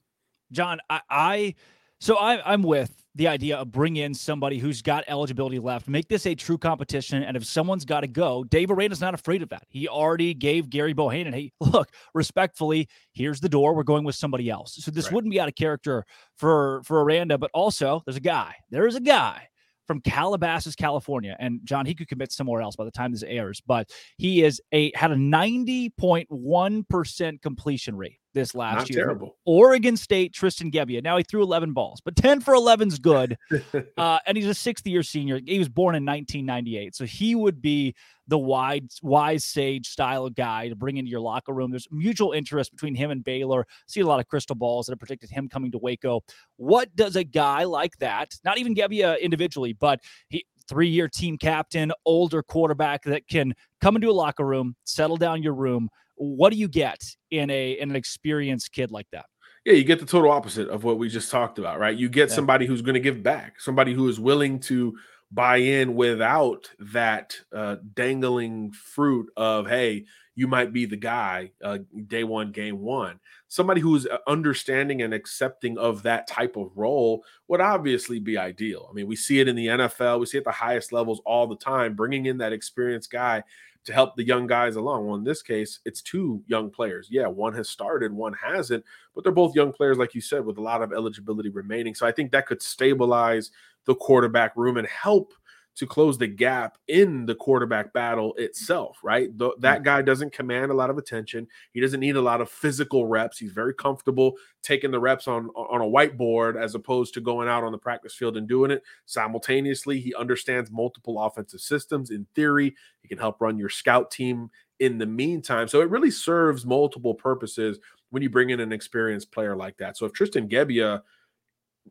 John, 0.51 0.79
I, 0.89 1.01
I 1.09 1.55
so 2.01 2.17
I, 2.17 2.51
I'm 2.51 2.63
with 2.63 3.01
the 3.13 3.27
idea 3.27 3.57
of 3.57 3.71
bring 3.71 3.97
in 3.97 4.13
somebody 4.13 4.57
who's 4.57 4.81
got 4.81 5.03
eligibility 5.07 5.59
left, 5.59 5.87
make 5.87 6.07
this 6.07 6.25
a 6.25 6.33
true 6.33 6.57
competition. 6.57 7.21
And 7.23 7.37
if 7.37 7.45
someone's 7.45 7.85
got 7.85 8.01
to 8.01 8.07
go, 8.07 8.43
Dave 8.43 8.71
Aranda's 8.71 9.01
not 9.01 9.13
afraid 9.13 9.43
of 9.43 9.49
that. 9.49 9.63
He 9.69 9.87
already 9.87 10.33
gave 10.33 10.67
Gerry 10.67 10.93
Bohanon, 10.93 11.33
hey, 11.33 11.51
look, 11.59 11.89
respectfully, 12.15 12.87
here's 13.13 13.39
the 13.39 13.49
door. 13.49 13.75
We're 13.75 13.83
going 13.83 14.03
with 14.03 14.15
somebody 14.15 14.49
else. 14.49 14.77
So 14.79 14.89
this 14.89 15.05
right. 15.05 15.13
wouldn't 15.13 15.31
be 15.31 15.39
out 15.39 15.47
of 15.47 15.53
character 15.55 16.05
for 16.37 16.81
for 16.85 17.03
Aranda, 17.03 17.37
but 17.37 17.51
also 17.53 18.01
there's 18.05 18.17
a 18.17 18.21
guy. 18.21 18.55
There 18.71 18.87
is 18.87 18.95
a 18.95 19.01
guy 19.01 19.47
from 19.87 20.01
Calabasas, 20.01 20.75
California. 20.75 21.35
And 21.39 21.59
John, 21.65 21.85
he 21.85 21.93
could 21.93 22.07
commit 22.07 22.31
somewhere 22.31 22.61
else 22.61 22.77
by 22.77 22.85
the 22.85 22.91
time 22.91 23.11
this 23.11 23.23
airs, 23.23 23.61
but 23.65 23.89
he 24.17 24.43
is 24.43 24.61
a 24.71 24.91
had 24.95 25.11
a 25.11 25.15
90.1% 25.15 27.41
completion 27.41 27.97
rate 27.97 28.20
this 28.33 28.55
last 28.55 28.75
Not 28.75 28.89
year. 28.89 29.05
Terrible. 29.05 29.37
Oregon 29.45 29.97
State, 29.97 30.33
Tristan 30.33 30.71
Gebbia. 30.71 31.03
Now 31.03 31.17
he 31.17 31.23
threw 31.23 31.43
11 31.43 31.73
balls, 31.73 32.01
but 32.03 32.15
10 32.15 32.41
for 32.41 32.53
11 32.53 32.89
is 32.89 32.99
good. 32.99 33.37
uh, 33.97 34.19
and 34.25 34.37
he's 34.37 34.47
a 34.47 34.53
sixth 34.53 34.85
year 34.87 35.03
senior. 35.03 35.39
He 35.45 35.59
was 35.59 35.69
born 35.69 35.95
in 35.95 36.05
1998. 36.05 36.95
So 36.95 37.05
he 37.05 37.35
would 37.35 37.61
be 37.61 37.95
the 38.27 38.37
wide, 38.37 38.87
wise 39.01 39.43
sage 39.43 39.87
style 39.87 40.25
of 40.25 40.35
guy 40.35 40.69
to 40.69 40.75
bring 40.75 40.97
into 40.97 41.11
your 41.11 41.19
locker 41.19 41.53
room. 41.53 41.71
There's 41.71 41.87
mutual 41.91 42.31
interest 42.31 42.71
between 42.71 42.95
him 42.95 43.11
and 43.11 43.23
Baylor. 43.23 43.67
See 43.87 43.99
a 43.99 44.05
lot 44.05 44.19
of 44.19 44.27
crystal 44.27 44.55
balls 44.55 44.85
that 44.85 44.93
have 44.93 44.99
predicted 44.99 45.29
him 45.29 45.49
coming 45.49 45.71
to 45.71 45.77
Waco. 45.77 46.21
What 46.57 46.95
does 46.95 47.15
a 47.15 47.23
guy 47.23 47.65
like 47.65 47.97
that, 47.97 48.35
not 48.45 48.57
even 48.57 48.75
Gebbia 48.75 49.19
individually, 49.19 49.73
but 49.73 49.99
he, 50.29 50.45
three 50.67 50.87
year 50.87 51.09
team 51.09 51.37
captain, 51.37 51.91
older 52.05 52.41
quarterback 52.41 53.03
that 53.03 53.27
can 53.27 53.53
come 53.81 53.95
into 53.95 54.09
a 54.09 54.13
locker 54.13 54.45
room, 54.45 54.75
settle 54.85 55.17
down 55.17 55.43
your 55.43 55.53
room, 55.53 55.89
what 56.21 56.51
do 56.51 56.57
you 56.57 56.67
get 56.67 57.03
in 57.31 57.49
a 57.49 57.71
in 57.71 57.89
an 57.89 57.95
experienced 57.95 58.71
kid 58.71 58.91
like 58.91 59.07
that? 59.11 59.25
Yeah, 59.65 59.73
you 59.73 59.83
get 59.83 59.99
the 59.99 60.05
total 60.05 60.31
opposite 60.31 60.69
of 60.69 60.83
what 60.83 60.97
we 60.97 61.09
just 61.09 61.31
talked 61.31 61.59
about, 61.59 61.79
right? 61.79 61.95
You 61.95 62.09
get 62.09 62.29
yeah. 62.29 62.35
somebody 62.35 62.65
who's 62.65 62.81
going 62.81 62.95
to 62.95 62.99
give 62.99 63.21
back, 63.21 63.59
somebody 63.59 63.93
who 63.93 64.07
is 64.07 64.19
willing 64.19 64.59
to 64.61 64.95
buy 65.31 65.57
in 65.57 65.95
without 65.95 66.69
that 66.79 67.35
uh, 67.55 67.77
dangling 67.93 68.71
fruit 68.71 69.31
of, 69.37 69.67
hey, 69.67 70.05
you 70.35 70.47
might 70.47 70.73
be 70.73 70.85
the 70.85 70.97
guy 70.97 71.51
uh, 71.63 71.79
day 72.07 72.23
one, 72.23 72.51
game 72.51 72.79
one. 72.79 73.19
Somebody 73.47 73.81
who's 73.81 74.07
uh, 74.07 74.17
understanding 74.27 75.01
and 75.01 75.13
accepting 75.13 75.77
of 75.77 76.03
that 76.03 76.27
type 76.27 76.55
of 76.55 76.71
role 76.75 77.23
would 77.47 77.61
obviously 77.61 78.19
be 78.19 78.37
ideal. 78.37 78.87
I 78.89 78.93
mean, 78.93 79.07
we 79.07 79.15
see 79.15 79.39
it 79.39 79.47
in 79.47 79.55
the 79.55 79.67
NFL, 79.67 80.19
we 80.19 80.25
see 80.25 80.37
it 80.37 80.41
at 80.41 80.45
the 80.45 80.51
highest 80.51 80.91
levels 80.91 81.21
all 81.25 81.47
the 81.47 81.57
time, 81.57 81.95
bringing 81.95 82.25
in 82.25 82.39
that 82.39 82.53
experienced 82.53 83.11
guy 83.11 83.43
to 83.85 83.93
help 83.93 84.15
the 84.15 84.25
young 84.25 84.47
guys 84.47 84.75
along. 84.75 85.05
Well, 85.05 85.15
in 85.15 85.23
this 85.23 85.41
case, 85.41 85.79
it's 85.85 86.01
two 86.01 86.43
young 86.47 86.69
players. 86.69 87.07
Yeah, 87.09 87.27
one 87.27 87.53
has 87.55 87.69
started, 87.69 88.13
one 88.13 88.33
hasn't, 88.33 88.83
but 89.15 89.23
they're 89.23 89.31
both 89.33 89.55
young 89.55 89.71
players, 89.71 89.97
like 89.97 90.13
you 90.13 90.21
said, 90.21 90.45
with 90.45 90.57
a 90.57 90.61
lot 90.61 90.81
of 90.81 90.93
eligibility 90.93 91.49
remaining. 91.49 91.95
So 91.95 92.05
I 92.05 92.11
think 92.11 92.31
that 92.31 92.45
could 92.45 92.61
stabilize 92.61 93.51
the 93.85 93.95
quarterback 93.95 94.55
room 94.55 94.77
and 94.77 94.87
help 94.87 95.33
to 95.73 95.87
close 95.87 96.17
the 96.17 96.27
gap 96.27 96.77
in 96.89 97.25
the 97.25 97.33
quarterback 97.33 97.93
battle 97.93 98.33
itself, 98.37 98.97
right? 99.03 99.29
That 99.59 99.83
guy 99.83 100.01
doesn't 100.01 100.33
command 100.33 100.69
a 100.69 100.75
lot 100.75 100.89
of 100.89 100.97
attention. 100.97 101.47
He 101.71 101.79
doesn't 101.79 102.01
need 102.01 102.17
a 102.17 102.21
lot 102.21 102.41
of 102.41 102.49
physical 102.49 103.07
reps. 103.07 103.37
He's 103.37 103.53
very 103.53 103.73
comfortable 103.73 104.33
taking 104.63 104.91
the 104.91 104.99
reps 104.99 105.27
on 105.27 105.47
on 105.49 105.81
a 105.81 105.85
whiteboard 105.85 106.61
as 106.61 106.75
opposed 106.75 107.13
to 107.13 107.21
going 107.21 107.47
out 107.47 107.63
on 107.63 107.71
the 107.71 107.77
practice 107.77 108.13
field 108.13 108.35
and 108.35 108.47
doing 108.47 108.69
it 108.69 108.83
simultaneously. 109.05 109.99
He 109.99 110.13
understands 110.13 110.69
multiple 110.69 111.21
offensive 111.21 111.61
systems 111.61 112.11
in 112.11 112.27
theory. 112.35 112.75
He 113.01 113.07
can 113.07 113.17
help 113.17 113.39
run 113.39 113.57
your 113.57 113.69
scout 113.69 114.11
team 114.11 114.51
in 114.79 114.97
the 114.97 115.05
meantime. 115.05 115.67
So 115.67 115.81
it 115.81 115.89
really 115.89 116.11
serves 116.11 116.65
multiple 116.65 117.13
purposes 117.13 117.79
when 118.09 118.21
you 118.21 118.29
bring 118.29 118.49
in 118.49 118.59
an 118.59 118.73
experienced 118.73 119.31
player 119.31 119.55
like 119.55 119.77
that. 119.77 119.97
So 119.97 120.05
if 120.05 120.11
Tristan 120.11 120.49
Gebbia– 120.49 121.01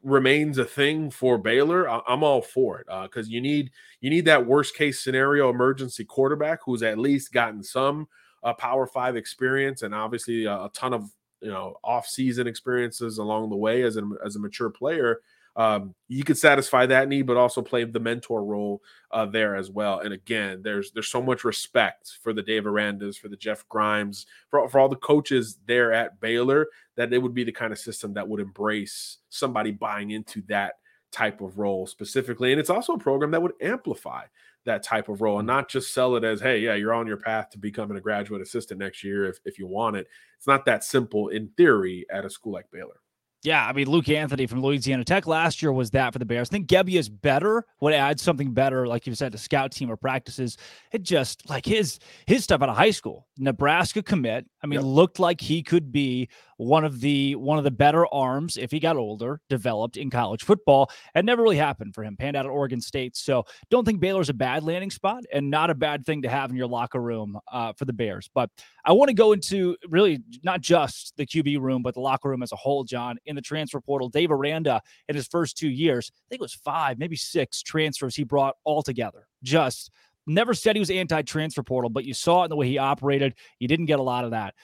remains 0.03 0.59
a 0.59 0.65
thing 0.65 1.11
for 1.11 1.39
Baylor, 1.39 1.89
I'm 1.89 2.23
all 2.23 2.43
for 2.43 2.81
it 2.81 2.87
because 2.87 3.27
uh, 3.27 3.31
you 3.31 3.41
need 3.41 3.71
you 4.01 4.11
need 4.11 4.25
that 4.27 4.47
worst 4.47 4.75
case 4.75 5.03
scenario 5.03 5.51
emergency 5.51 6.05
quarterback 6.05 6.61
who's 6.65 6.83
at 6.83 6.99
least 6.99 7.33
gotten 7.33 7.63
some 7.63 8.09
uh, 8.43 8.55
Power 8.55 8.87
Five 8.87 9.17
experience 9.17 9.83
and 9.83 9.95
obviously 9.95 10.45
a, 10.45 10.53
a 10.53 10.71
ton 10.73 10.95
of 10.95 11.11
you 11.41 11.51
know 11.51 11.77
off 11.85 12.07
season 12.07 12.47
experiences 12.47 13.19
along 13.19 13.51
the 13.51 13.57
way 13.57 13.83
as 13.83 13.97
a 13.97 14.09
as 14.25 14.37
a 14.37 14.41
mature 14.41 14.71
player 14.71 15.21
um, 15.57 15.95
you 16.09 16.25
could 16.25 16.39
satisfy 16.39 16.87
that 16.87 17.09
need, 17.09 17.23
but 17.23 17.37
also 17.37 17.61
play 17.63 17.85
the 17.85 18.01
mentor 18.01 18.45
role 18.45 18.83
uh, 19.11 19.27
there 19.27 19.57
as 19.57 19.71
well. 19.71 20.01
And 20.01 20.15
again, 20.15 20.63
there's 20.63 20.93
there's 20.93 21.09
so 21.09 21.21
much 21.21 21.45
respect 21.45 22.19
for 22.23 22.33
the 22.33 22.43
Dave 22.43 22.65
Arandas, 22.65 23.19
for 23.19 23.29
the 23.29 23.37
Jeff 23.37 23.69
Grimes, 23.69 24.27
for, 24.49 24.69
for 24.69 24.79
all 24.79 24.89
the 24.89 24.97
coaches 24.97 25.59
there 25.67 25.93
at 25.93 26.21
Baylor 26.21 26.67
that 26.97 27.13
it 27.13 27.19
would 27.19 27.35
be 27.35 27.45
the 27.45 27.53
kind 27.53 27.73
of 27.73 27.79
system 27.79 28.15
that 28.15 28.29
would 28.29 28.41
embrace 28.41 29.19
somebody 29.29 29.71
buying 29.71 30.11
into 30.11 30.43
that 30.43 30.75
type 31.11 31.41
of 31.41 31.59
role 31.59 31.87
specifically. 31.87 32.53
And 32.53 32.61
it's 32.61 32.71
also 32.71 32.95
a 32.95 32.99
program 32.99 33.33
that 33.33 33.43
would 33.43 33.55
amplify 33.61 34.25
that 34.65 34.83
type 34.83 35.09
of 35.09 35.23
role 35.23 35.39
and 35.39 35.47
not 35.47 35.69
just 35.69 35.95
sell 35.95 36.17
it 36.17 36.25
as, 36.25 36.41
hey, 36.41 36.61
yeah, 36.61 36.75
you're 36.75 36.93
on 36.93 37.07
your 37.07 37.17
path 37.17 37.51
to 37.51 37.59
becoming 37.59 37.97
a 37.97 38.01
graduate 38.01 38.43
assistant 38.43 38.79
next 38.79 39.03
year 39.03 39.25
if, 39.25 39.41
if 39.45 39.59
you 39.59 39.67
want 39.67 39.97
it. 39.97 40.07
It's 40.37 40.47
not 40.47 40.67
that 40.67 40.85
simple 40.85 41.29
in 41.29 41.49
theory 41.57 42.07
at 42.11 42.25
a 42.25 42.31
school 42.31 42.53
like 42.53 42.71
Baylor. 42.71 43.00
Yeah, 43.43 43.67
I 43.67 43.73
mean 43.73 43.89
Luke 43.89 44.09
Anthony 44.11 44.47
from 44.47 44.61
Louisiana 44.61 45.03
Tech 45.03 45.27
last 45.27 45.63
year 45.63 45.73
was 45.73 45.91
that 45.93 46.13
for 46.13 46.19
the 46.19 46.27
Bears. 46.27 46.51
I 46.51 46.53
think 46.53 46.69
Gebbia 46.69 46.99
is 46.99 47.09
better. 47.09 47.65
Would 47.81 47.95
add 47.95 48.21
something 48.21 48.53
better, 48.53 48.87
like 48.87 49.07
you 49.07 49.15
said, 49.15 49.33
to 49.33 49.39
scout 49.39 49.73
team 49.73 49.91
or 49.91 49.97
practices. 49.97 50.59
It 50.93 51.03
just 51.03 51.49
like 51.49 51.65
his 51.65 51.99
his 52.27 52.45
stuff 52.45 52.61
out 52.61 52.69
of 52.69 52.77
high 52.77 52.91
school, 52.91 53.27
Nebraska 53.39 54.03
commit. 54.03 54.45
I 54.63 54.67
mean, 54.67 54.81
yep. 54.81 54.85
looked 54.85 55.19
like 55.19 55.41
he 55.41 55.63
could 55.63 55.91
be 55.91 56.29
one 56.61 56.85
of 56.85 57.01
the 57.01 57.35
one 57.37 57.57
of 57.57 57.65
the 57.65 57.71
better 57.71 58.07
arms 58.13 58.59
if 58.59 58.71
he 58.71 58.79
got 58.79 58.95
older 58.95 59.41
developed 59.49 59.97
in 59.97 60.11
college 60.11 60.45
football. 60.45 60.91
It 61.15 61.25
never 61.25 61.43
really 61.43 61.57
happened 61.57 61.95
for 61.95 62.05
him. 62.05 62.19
Panned 62.19 62.37
out 62.37 62.45
at 62.45 62.51
Oregon 62.51 62.83
State. 62.83 63.17
So 63.17 63.47
don't 63.71 63.87
think 63.87 63.99
Baylor's 63.99 64.29
a 64.29 64.35
bad 64.35 64.63
landing 64.63 64.91
spot 64.91 65.25
and 65.33 65.49
not 65.49 65.71
a 65.71 65.75
bad 65.75 66.05
thing 66.05 66.21
to 66.21 66.29
have 66.29 66.51
in 66.51 66.57
your 66.57 66.67
locker 66.67 67.01
room 67.01 67.39
uh, 67.51 67.73
for 67.73 67.87
the 67.87 67.95
Bears. 67.95 68.29
But 68.35 68.51
I 68.85 68.93
want 68.93 69.09
to 69.09 69.15
go 69.15 69.33
into 69.33 69.75
really 69.89 70.23
not 70.43 70.61
just 70.61 71.17
the 71.17 71.25
QB 71.25 71.61
room, 71.61 71.83
but 71.83 71.95
the 71.95 72.01
locker 72.01 72.29
room 72.29 72.43
as 72.43 72.53
a 72.53 72.57
whole. 72.57 72.85
John 72.85 73.17
in 73.25 73.37
the 73.37 73.43
transfer 73.43 73.81
portal, 73.81 74.11
Dave 74.11 74.31
Aranda 74.31 74.83
in 75.09 75.17
his 75.17 75.27
first 75.27 75.57
two 75.57 75.69
years, 75.69 76.11
I 76.15 76.29
think 76.29 76.41
it 76.41 76.43
was 76.43 76.55
five, 76.55 76.99
maybe 76.99 77.17
six 77.17 77.63
transfers 77.63 78.15
he 78.15 78.25
brought 78.25 78.57
all 78.65 78.83
together. 78.83 79.29
Just 79.43 79.91
never 80.27 80.55
said 80.55 80.77
he 80.77 80.81
was 80.81 80.91
anti-transfer 80.91 81.63
portal, 81.63 81.91
but 81.91 82.05
you 82.05 82.15
saw 82.15 82.43
it 82.43 82.47
in 82.47 82.51
the 82.51 82.57
way 82.57 82.69
he 82.69 82.79
operated. 82.79 83.35
You 83.59 83.69
didn't 83.69 83.87
get 83.87 83.99
a 83.99 84.03
lot 84.03 84.25
of 84.25 84.31
that 84.33 84.55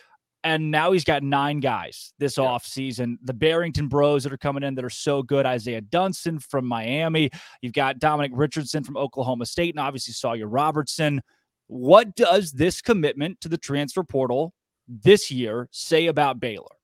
and 0.47 0.71
now 0.71 0.93
he's 0.93 1.03
got 1.03 1.25
nine 1.25 1.59
guys 1.59 2.13
this 2.21 2.39
yeah. 2.39 2.45
offseason. 2.45 3.17
The 3.25 3.35
Barrington 3.35 3.89
bros 3.89 4.23
that 4.23 4.33
are 4.33 4.39
coming 4.39 4.63
in 4.63 4.77
that 4.77 4.85
are 4.85 4.91
so 4.91 5.21
good. 5.21 5.45
Isaiah 5.45 5.81
Dunston 5.81 6.39
from 6.39 6.67
Miami. 6.67 7.31
You've 7.63 7.73
got 7.73 7.99
Dominic 7.99 8.31
Richardson 8.33 8.85
from 8.85 8.97
Oklahoma 8.97 9.45
State, 9.47 9.75
and 9.75 9.81
obviously 9.81 10.13
Sawyer 10.15 10.47
Robertson. 10.47 11.21
What 11.67 12.15
does 12.15 12.53
this 12.53 12.81
commitment 12.81 13.41
to 13.41 13.49
the 13.49 13.59
transfer 13.59 14.05
portal 14.05 14.55
this 14.87 15.33
year 15.33 15.69
say 15.73 16.07
about 16.07 16.39
Baylor? 16.39 16.77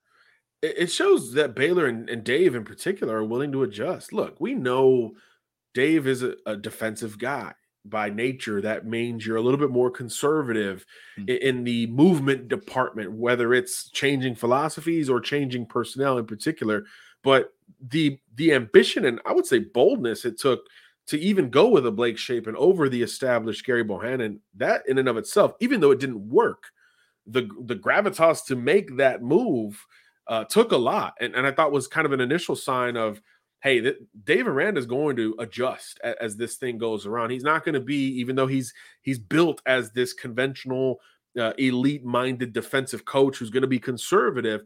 It 0.61 0.91
shows 0.91 1.33
that 1.35 1.55
Baylor 1.55 1.87
and, 1.87 2.11
and 2.11 2.25
Dave 2.25 2.57
in 2.57 2.65
particular 2.65 3.19
are 3.19 3.25
willing 3.25 3.53
to 3.53 3.63
adjust. 3.63 4.13
Look, 4.13 4.41
we 4.41 4.55
know 4.55 5.13
Dave 5.73 6.09
is 6.09 6.25
a, 6.25 6.35
a 6.47 6.57
defensive 6.57 7.17
guy 7.17 7.55
by 7.85 8.09
nature 8.09 8.61
that 8.61 8.87
means 8.87 9.27
you're 9.27 9.37
a 9.37 9.41
little 9.41 9.59
bit 9.59 9.71
more 9.71 9.91
conservative 9.91 10.87
mm-hmm. 11.19 11.29
in 11.29 11.65
the 11.65 11.87
movement 11.89 12.47
department 12.49 13.11
whether 13.13 13.53
it's 13.53 13.91
changing 13.91 14.35
philosophies 14.35 15.11
or 15.11 15.21
changing 15.21 15.67
personnel 15.67 16.17
in 16.17 16.25
particular 16.25 16.85
but 17.23 17.55
the 17.89 18.19
the 18.37 18.53
ambition 18.53 19.05
and 19.05 19.21
I 19.27 19.33
would 19.33 19.47
say 19.47 19.59
boldness 19.59 20.25
it 20.25 20.39
took 20.39 20.61
to 21.07 21.19
even 21.19 21.51
go 21.51 21.69
with 21.69 21.87
a 21.87 21.91
Blake 21.91 22.19
Shapen 22.19 22.57
over 22.57 22.89
the 22.89 23.03
established 23.03 23.67
Gerry 23.67 23.83
Bohanon, 23.83 24.41
that 24.55 24.83
in 24.89 24.99
and 24.99 25.09
of 25.09 25.17
itself, 25.17 25.53
even 25.61 25.81
though 25.81 25.91
it 25.91 26.01
didn't 26.01 26.29
work, 26.29 26.65
the 27.27 27.49
the 27.65 27.77
gravitas 27.77 28.45
to 28.47 28.57
make 28.57 28.97
that 28.97 29.23
move 29.23 29.85
uh, 30.29 30.45
took 30.45 30.73
a 30.73 30.77
lot, 30.77 31.15
and, 31.21 31.35
and 31.35 31.47
I 31.47 31.53
thought 31.53 31.73
was 31.73 31.89
kind 31.89 32.07
of 32.07 32.13
an 32.13 32.21
initial 32.21 32.57
sign 32.57 32.97
of, 32.97 33.21
hey, 33.63 33.81
that 33.81 34.25
Dave 34.25 34.47
Aranda 34.47 34.79
is 34.79 34.87
going 34.87 35.17
to 35.17 35.37
adjust 35.39 36.01
as, 36.03 36.15
as 36.21 36.37
this 36.37 36.57
thing 36.57 36.79
goes 36.79 37.07
around. 37.07 37.31
He's 37.31 37.45
not 37.45 37.65
going 37.65 37.75
to 37.75 37.81
be, 37.81 38.09
even 38.19 38.37
though 38.37 38.47
he's 38.47 38.73
he's 39.03 39.19
built 39.19 39.63
as 39.67 39.93
this 39.93 40.13
conventional 40.13 41.01
uh, 41.39 41.53
elite 41.59 42.05
minded 42.05 42.53
defensive 42.53 43.05
coach 43.05 43.39
who's 43.39 43.51
going 43.51 43.63
to 43.63 43.67
be 43.69 43.79
conservative 43.79 44.63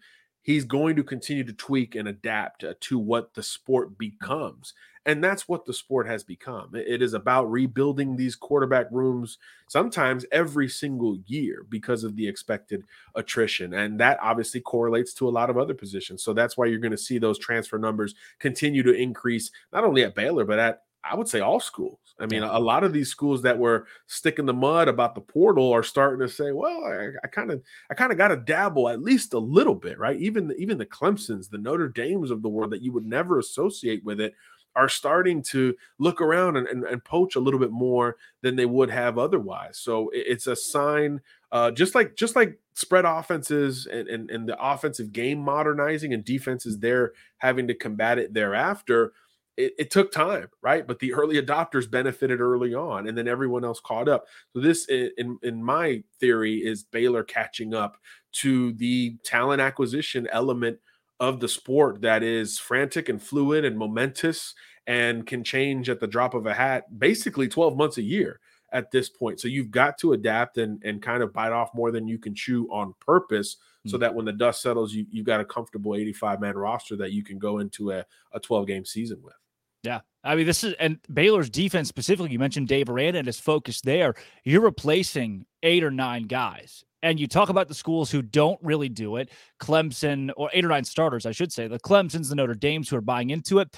he's 0.46 0.64
going 0.64 0.94
to 0.94 1.02
continue 1.02 1.42
to 1.42 1.52
tweak 1.52 1.96
and 1.96 2.06
adapt 2.06 2.62
uh, 2.62 2.72
to 2.78 3.00
what 3.00 3.35
the 3.35 3.42
sport 3.42 3.98
becomes. 3.98 4.74
And 5.07 5.23
that's 5.23 5.49
what 5.49 5.64
the 5.64 5.73
sport 5.73 6.09
has 6.09 6.25
become. 6.25 6.75
It 6.75 7.01
is 7.01 7.14
about 7.14 7.51
rebuilding 7.51 8.16
these 8.16 8.35
quarterback 8.35 8.87
rooms 8.90 9.38
sometimes 9.69 10.27
every 10.33 10.69
single 10.69 11.16
year 11.27 11.64
because 11.69 12.03
of 12.03 12.16
the 12.16 12.27
expected 12.27 12.83
attrition. 13.14 13.73
And 13.75 14.01
that 14.01 14.19
obviously 14.21 14.61
correlates 14.61 15.14
to 15.14 15.29
a 15.29 15.31
lot 15.31 15.49
of 15.49 15.59
other 15.59 15.75
positions. 15.75 16.25
So 16.25 16.33
that's 16.33 16.57
why 16.57 16.66
you're 16.66 16.81
going 16.81 16.90
to 16.90 16.99
see 16.99 17.19
those 17.19 17.38
transfer 17.38 17.79
numbers 17.79 18.16
continue 18.40 18.83
to 18.83 18.92
increase, 18.92 19.53
not 19.73 19.85
only 19.85 20.03
at 20.03 20.16
Baylor, 20.16 20.45
but 20.45 20.59
at 20.59 20.83
I 21.09 21.14
would 21.14 21.29
say 21.29 21.40
all 21.40 21.61
schools. 21.61 21.99
I 22.19 22.27
mean, 22.27 22.42
a, 22.42 22.59
lot 22.59 22.83
of 22.83 22.92
these 22.92 23.11
schools 23.11 23.42
that 23.42 23.59
were 23.59 23.87
sticking 24.07 24.47
the 24.47 24.55
mud 24.55 24.88
about 24.88 25.14
the 25.14 25.21
portal 25.21 25.71
are 25.73 25.83
starting 25.83 26.27
to 26.27 26.33
say, 26.33 26.51
"Well, 26.51 26.83
I 27.23 27.29
kind 27.29 27.51
of, 27.51 27.62
I 27.90 27.95
kind 27.95 28.11
of 28.11 28.19
got 28.19 28.29
to 28.29 28.37
dabble 28.37 28.88
at 28.88 29.03
least 29.03 29.35
a 29.35 29.38
little 29.38 29.75
bit, 29.75 29.99
right?" 29.99 30.19
Even, 30.19 30.53
even 30.59 30.79
the 30.79 30.87
Clemson's, 30.87 31.49
the 31.49 31.59
Notre 31.59 31.88
Dames 31.88 32.31
of 32.31 32.42
the 32.42 32.49
world 32.49 32.73
that 32.73 32.83
you 32.83 32.92
would 32.92 33.05
never 33.05 33.38
associate 33.38 34.03
with 34.05 34.21
it 34.21 34.35
are 34.77 34.89
starting 34.89 35.43
to 35.43 35.75
look 35.99 36.21
around 36.21 36.57
and, 36.57 36.69
and, 36.69 36.85
and 36.85 37.03
poach 37.03 37.35
a 37.35 37.41
little 37.41 37.59
bit 37.59 37.73
more 37.73 38.17
than 38.43 38.55
they 38.55 38.67
would 38.67 38.91
have 38.91 39.19
otherwise. 39.19 39.79
So 39.79 40.11
it's 40.12 40.47
a 40.47 40.55
sign, 40.55 41.21
uh, 41.51 41.71
just 41.71 41.95
like 41.95 42.15
just 42.15 42.37
like 42.37 42.59
spread 42.75 43.07
offenses 43.07 43.87
and, 43.87 44.07
and 44.07 44.31
and 44.31 44.49
the 44.49 44.62
offensive 44.62 45.12
game 45.12 45.39
modernizing 45.39 46.12
and 46.12 46.25
defenses 46.25 46.79
there 46.79 47.12
having 47.39 47.67
to 47.69 47.75
combat 47.75 48.19
it 48.19 48.35
thereafter 48.35 49.12
it, 49.57 49.73
it, 49.79 49.91
took 49.91 50.12
time, 50.12 50.49
right? 50.61 50.87
But 50.87 50.99
the 50.99 51.15
early 51.15 51.41
adopters 51.41 51.91
benefited 51.91 52.41
early 52.41 52.75
on, 52.75 53.09
and 53.09 53.17
then 53.17 53.27
everyone 53.27 53.65
else 53.65 53.81
caught 53.81 54.09
up. 54.09 54.27
So 54.53 54.61
this, 54.61 54.87
in 54.87 55.39
in 55.43 55.65
my 55.65 56.03
theory, 56.21 56.57
is 56.57 56.85
Baylor 56.85 57.25
catching 57.25 57.73
up 57.73 57.97
to 58.33 58.75
the 58.75 59.17
talent 59.25 59.62
acquisition 59.62 60.29
element 60.31 60.79
of 61.20 61.40
the 61.40 61.48
sport 61.48 62.02
that 62.02 62.22
is 62.22 62.59
frantic 62.59 63.09
and 63.09 63.22
fluid 63.22 63.64
and 63.64 63.79
momentous 63.79 64.55
and 64.87 65.26
can 65.26 65.42
change 65.42 65.88
at 65.88 66.00
the 66.00 66.07
drop 66.07 66.35
of 66.35 66.46
a 66.46 66.55
hat, 66.55 66.85
basically 66.98 67.48
12 67.48 67.76
months 67.76 67.98
a 67.98 68.02
year 68.02 68.40
at 68.72 68.90
this 68.90 69.09
point. 69.09 69.40
So 69.40 69.48
you've 69.48 69.70
got 69.70 69.98
to 69.98 70.12
adapt 70.12 70.59
and 70.59 70.83
and 70.85 71.00
kind 71.02 71.22
of 71.22 71.33
bite 71.33 71.52
off 71.52 71.70
more 71.74 71.90
than 71.90 72.07
you 72.07 72.18
can 72.18 72.35
chew 72.35 72.68
on 72.70 72.94
purpose, 73.00 73.55
mm-hmm. 73.57 73.90
so 73.90 73.96
hmm. 73.96 74.02
that 74.02 74.14
when 74.14 74.24
the 74.24 74.33
dust 74.33 74.62
settles, 74.62 74.92
you 74.92 75.07
you've 75.11 75.26
got 75.26 75.40
a 75.40 75.44
comfortable 75.44 75.94
85 75.94 76.40
man 76.40 76.57
roster 76.57 76.96
that 76.96 77.12
you 77.12 77.24
can 77.24 77.38
go 77.38 77.59
into 77.59 77.92
a, 77.92 78.05
a 78.33 78.40
12 78.40 78.66
game 78.66 78.85
season 78.85 79.18
with. 79.22 79.35
Yeah. 79.83 80.00
I 80.24 80.35
mean, 80.35 80.46
this 80.46 80.64
is 80.64 80.74
and 80.81 80.98
Baylor's 81.12 81.48
defense 81.48 81.88
specifically. 81.88 82.33
You 82.33 82.40
mentioned 82.40 82.66
Dave 82.66 82.90
Aranda 82.90 83.20
and 83.20 83.26
his 83.26 83.38
focus 83.38 83.81
there. 83.81 84.14
You're 84.44 84.62
replacing 84.62 85.46
eight 85.66 85.85
or 85.85 85.90
nine 85.90 86.22
guys. 86.22 86.85
And 87.02 87.20
you 87.20 87.26
talk 87.26 87.50
about 87.50 87.68
the 87.68 87.74
schools 87.74 88.11
who 88.11 88.22
don't 88.22 88.59
really 88.62 88.88
do 88.88 89.16
it 89.16 89.31
Clemson, 89.61 90.31
or 90.37 90.48
eight 90.55 90.64
or 90.64 90.68
nine 90.68 90.85
starters, 90.85 91.26
I 91.26 91.33
should 91.33 91.52
say. 91.52 91.68
The 91.68 91.79
Clemsons, 91.79 92.31
the 92.31 92.35
Notre 92.35 92.55
Dames 92.55 92.88
who 92.88 92.96
are 92.96 93.02
buying 93.02 93.31
into 93.31 93.59
it. 93.59 93.76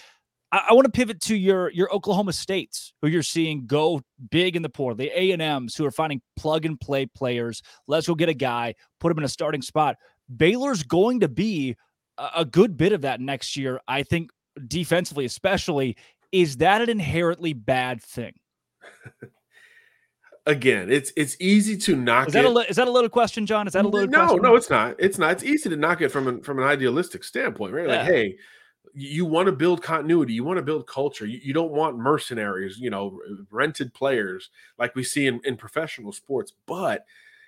I, 0.50 0.72
want 0.72 0.86
to 0.86 0.90
pivot 0.90 1.20
to 1.22 1.36
your 1.36 1.70
your 1.72 1.92
Oklahoma 1.92 2.32
States, 2.32 2.94
who 3.02 3.08
you're 3.08 3.22
seeing 3.22 3.66
go 3.66 4.00
big 4.30 4.56
in 4.56 4.62
the 4.62 4.70
portal, 4.70 4.96
the 4.96 5.10
A 5.14 5.32
and 5.32 5.42
M's 5.42 5.74
who 5.74 5.84
are 5.84 5.90
finding 5.90 6.22
plug 6.36 6.64
and 6.64 6.80
play 6.80 7.04
players. 7.04 7.62
Let's 7.86 8.06
go 8.06 8.14
get 8.14 8.30
a 8.30 8.34
guy, 8.34 8.74
put 8.98 9.12
him 9.12 9.18
in 9.18 9.24
a 9.24 9.28
starting 9.28 9.60
spot. 9.60 9.96
Baylor's 10.34 10.82
going 10.82 11.20
to 11.20 11.28
be 11.28 11.76
a 12.34 12.46
good 12.46 12.78
bit 12.78 12.92
of 12.92 13.02
that 13.02 13.20
next 13.20 13.56
year. 13.56 13.80
I 13.86 14.04
think 14.04 14.30
defensively, 14.66 15.26
especially, 15.26 15.96
is 16.32 16.58
that 16.58 16.80
an 16.80 16.88
inherently 16.88 17.52
bad 17.52 18.02
thing? 18.02 18.32
Again, 20.48 20.90
it's 20.90 21.12
it's 21.14 21.36
easy 21.40 21.76
to 21.76 21.94
knock. 21.94 22.28
Is 22.28 22.32
that 22.32 22.46
it. 22.46 22.50
a 22.50 22.70
is 22.70 22.76
that 22.76 22.88
a 22.88 22.90
little 22.90 23.10
question, 23.10 23.44
John? 23.44 23.66
Is 23.66 23.74
that 23.74 23.84
a 23.84 23.88
little 23.88 24.08
no, 24.08 24.18
question? 24.26 24.42
no, 24.42 24.56
it's 24.56 24.70
not. 24.70 24.96
It's 24.98 25.18
not. 25.18 25.32
It's 25.32 25.44
easy 25.44 25.68
to 25.68 25.76
knock 25.76 26.00
it 26.00 26.08
from 26.08 26.26
an 26.26 26.40
from 26.40 26.58
an 26.58 26.64
idealistic 26.64 27.22
standpoint, 27.22 27.74
right? 27.74 27.86
Like, 27.86 27.98
yeah. 27.98 28.04
hey, 28.04 28.36
you 28.94 29.26
want 29.26 29.46
to 29.46 29.52
build 29.52 29.82
continuity, 29.82 30.32
you 30.32 30.44
want 30.44 30.56
to 30.56 30.62
build 30.62 30.86
culture. 30.86 31.26
You, 31.26 31.38
you, 31.42 31.52
don't 31.52 31.72
want 31.72 31.98
mercenaries, 31.98 32.78
you 32.78 32.90
know, 32.90 33.20
rented 33.50 33.92
players 33.92 34.50
like 34.78 34.94
we 34.94 35.04
see 35.04 35.26
in, 35.26 35.40
in 35.44 35.56
professional 35.56 36.12
sports. 36.12 36.54
But 36.66 37.04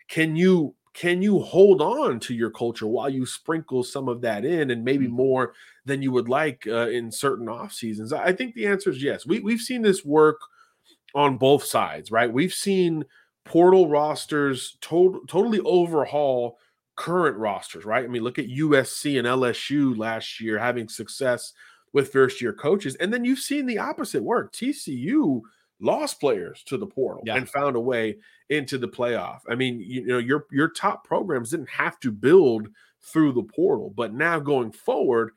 can 0.08 0.36
you 0.36 0.74
can 0.92 1.22
you 1.22 1.38
hold 1.40 1.80
on 1.80 2.20
to 2.20 2.34
your 2.34 2.50
culture 2.50 2.86
while 2.86 3.08
you 3.08 3.24
sprinkle 3.24 3.82
some 3.82 4.08
of 4.08 4.20
that 4.22 4.44
in 4.44 4.70
and 4.70 4.84
maybe 4.84 5.06
mm-hmm. 5.06 5.14
more 5.14 5.54
than 5.84 6.02
you 6.02 6.12
would 6.12 6.28
like 6.28 6.66
uh, 6.66 6.88
in 6.88 7.10
certain 7.10 7.48
off 7.48 7.72
seasons? 7.72 8.12
I 8.12 8.32
think 8.32 8.54
the 8.54 8.66
answer 8.66 8.90
is 8.90 9.02
yes. 9.02 9.26
We, 9.26 9.40
we've 9.40 9.60
seen 9.60 9.82
this 9.82 10.04
work 10.04 10.40
on 11.14 11.38
both 11.38 11.64
sides, 11.64 12.10
right? 12.10 12.32
We've 12.32 12.54
seen 12.54 13.04
portal 13.44 13.88
rosters 13.88 14.76
to- 14.82 15.24
totally 15.28 15.60
overhaul 15.60 16.58
current 16.96 17.36
rosters, 17.36 17.84
right? 17.84 18.04
I 18.04 18.08
mean, 18.08 18.22
look 18.22 18.38
at 18.38 18.48
USC 18.48 19.18
and 19.18 19.26
LSU 19.26 19.96
last 19.96 20.40
year 20.40 20.58
having 20.58 20.88
success 20.88 21.52
with 21.92 22.12
first 22.12 22.40
year 22.40 22.52
coaches. 22.52 22.94
And 22.96 23.12
then 23.12 23.24
you've 23.24 23.38
seen 23.38 23.66
the 23.66 23.78
opposite 23.78 24.22
work. 24.22 24.52
TCU 24.52 25.40
lost 25.80 26.20
players 26.20 26.62
to 26.64 26.76
the 26.76 26.86
portal 26.86 27.22
yeah. 27.26 27.36
and 27.36 27.48
found 27.48 27.74
a 27.74 27.80
way 27.80 28.18
into 28.50 28.78
the 28.78 28.88
playoff. 28.88 29.40
I 29.48 29.54
mean, 29.54 29.80
you 29.80 30.06
know, 30.06 30.18
your 30.18 30.46
your 30.50 30.68
top 30.68 31.04
programs 31.04 31.50
didn't 31.50 31.70
have 31.70 31.98
to 32.00 32.12
build 32.12 32.68
through 33.02 33.32
the 33.32 33.42
portal, 33.42 33.92
but 33.96 34.12
now 34.12 34.38
going 34.38 34.72
forward, 34.72 35.30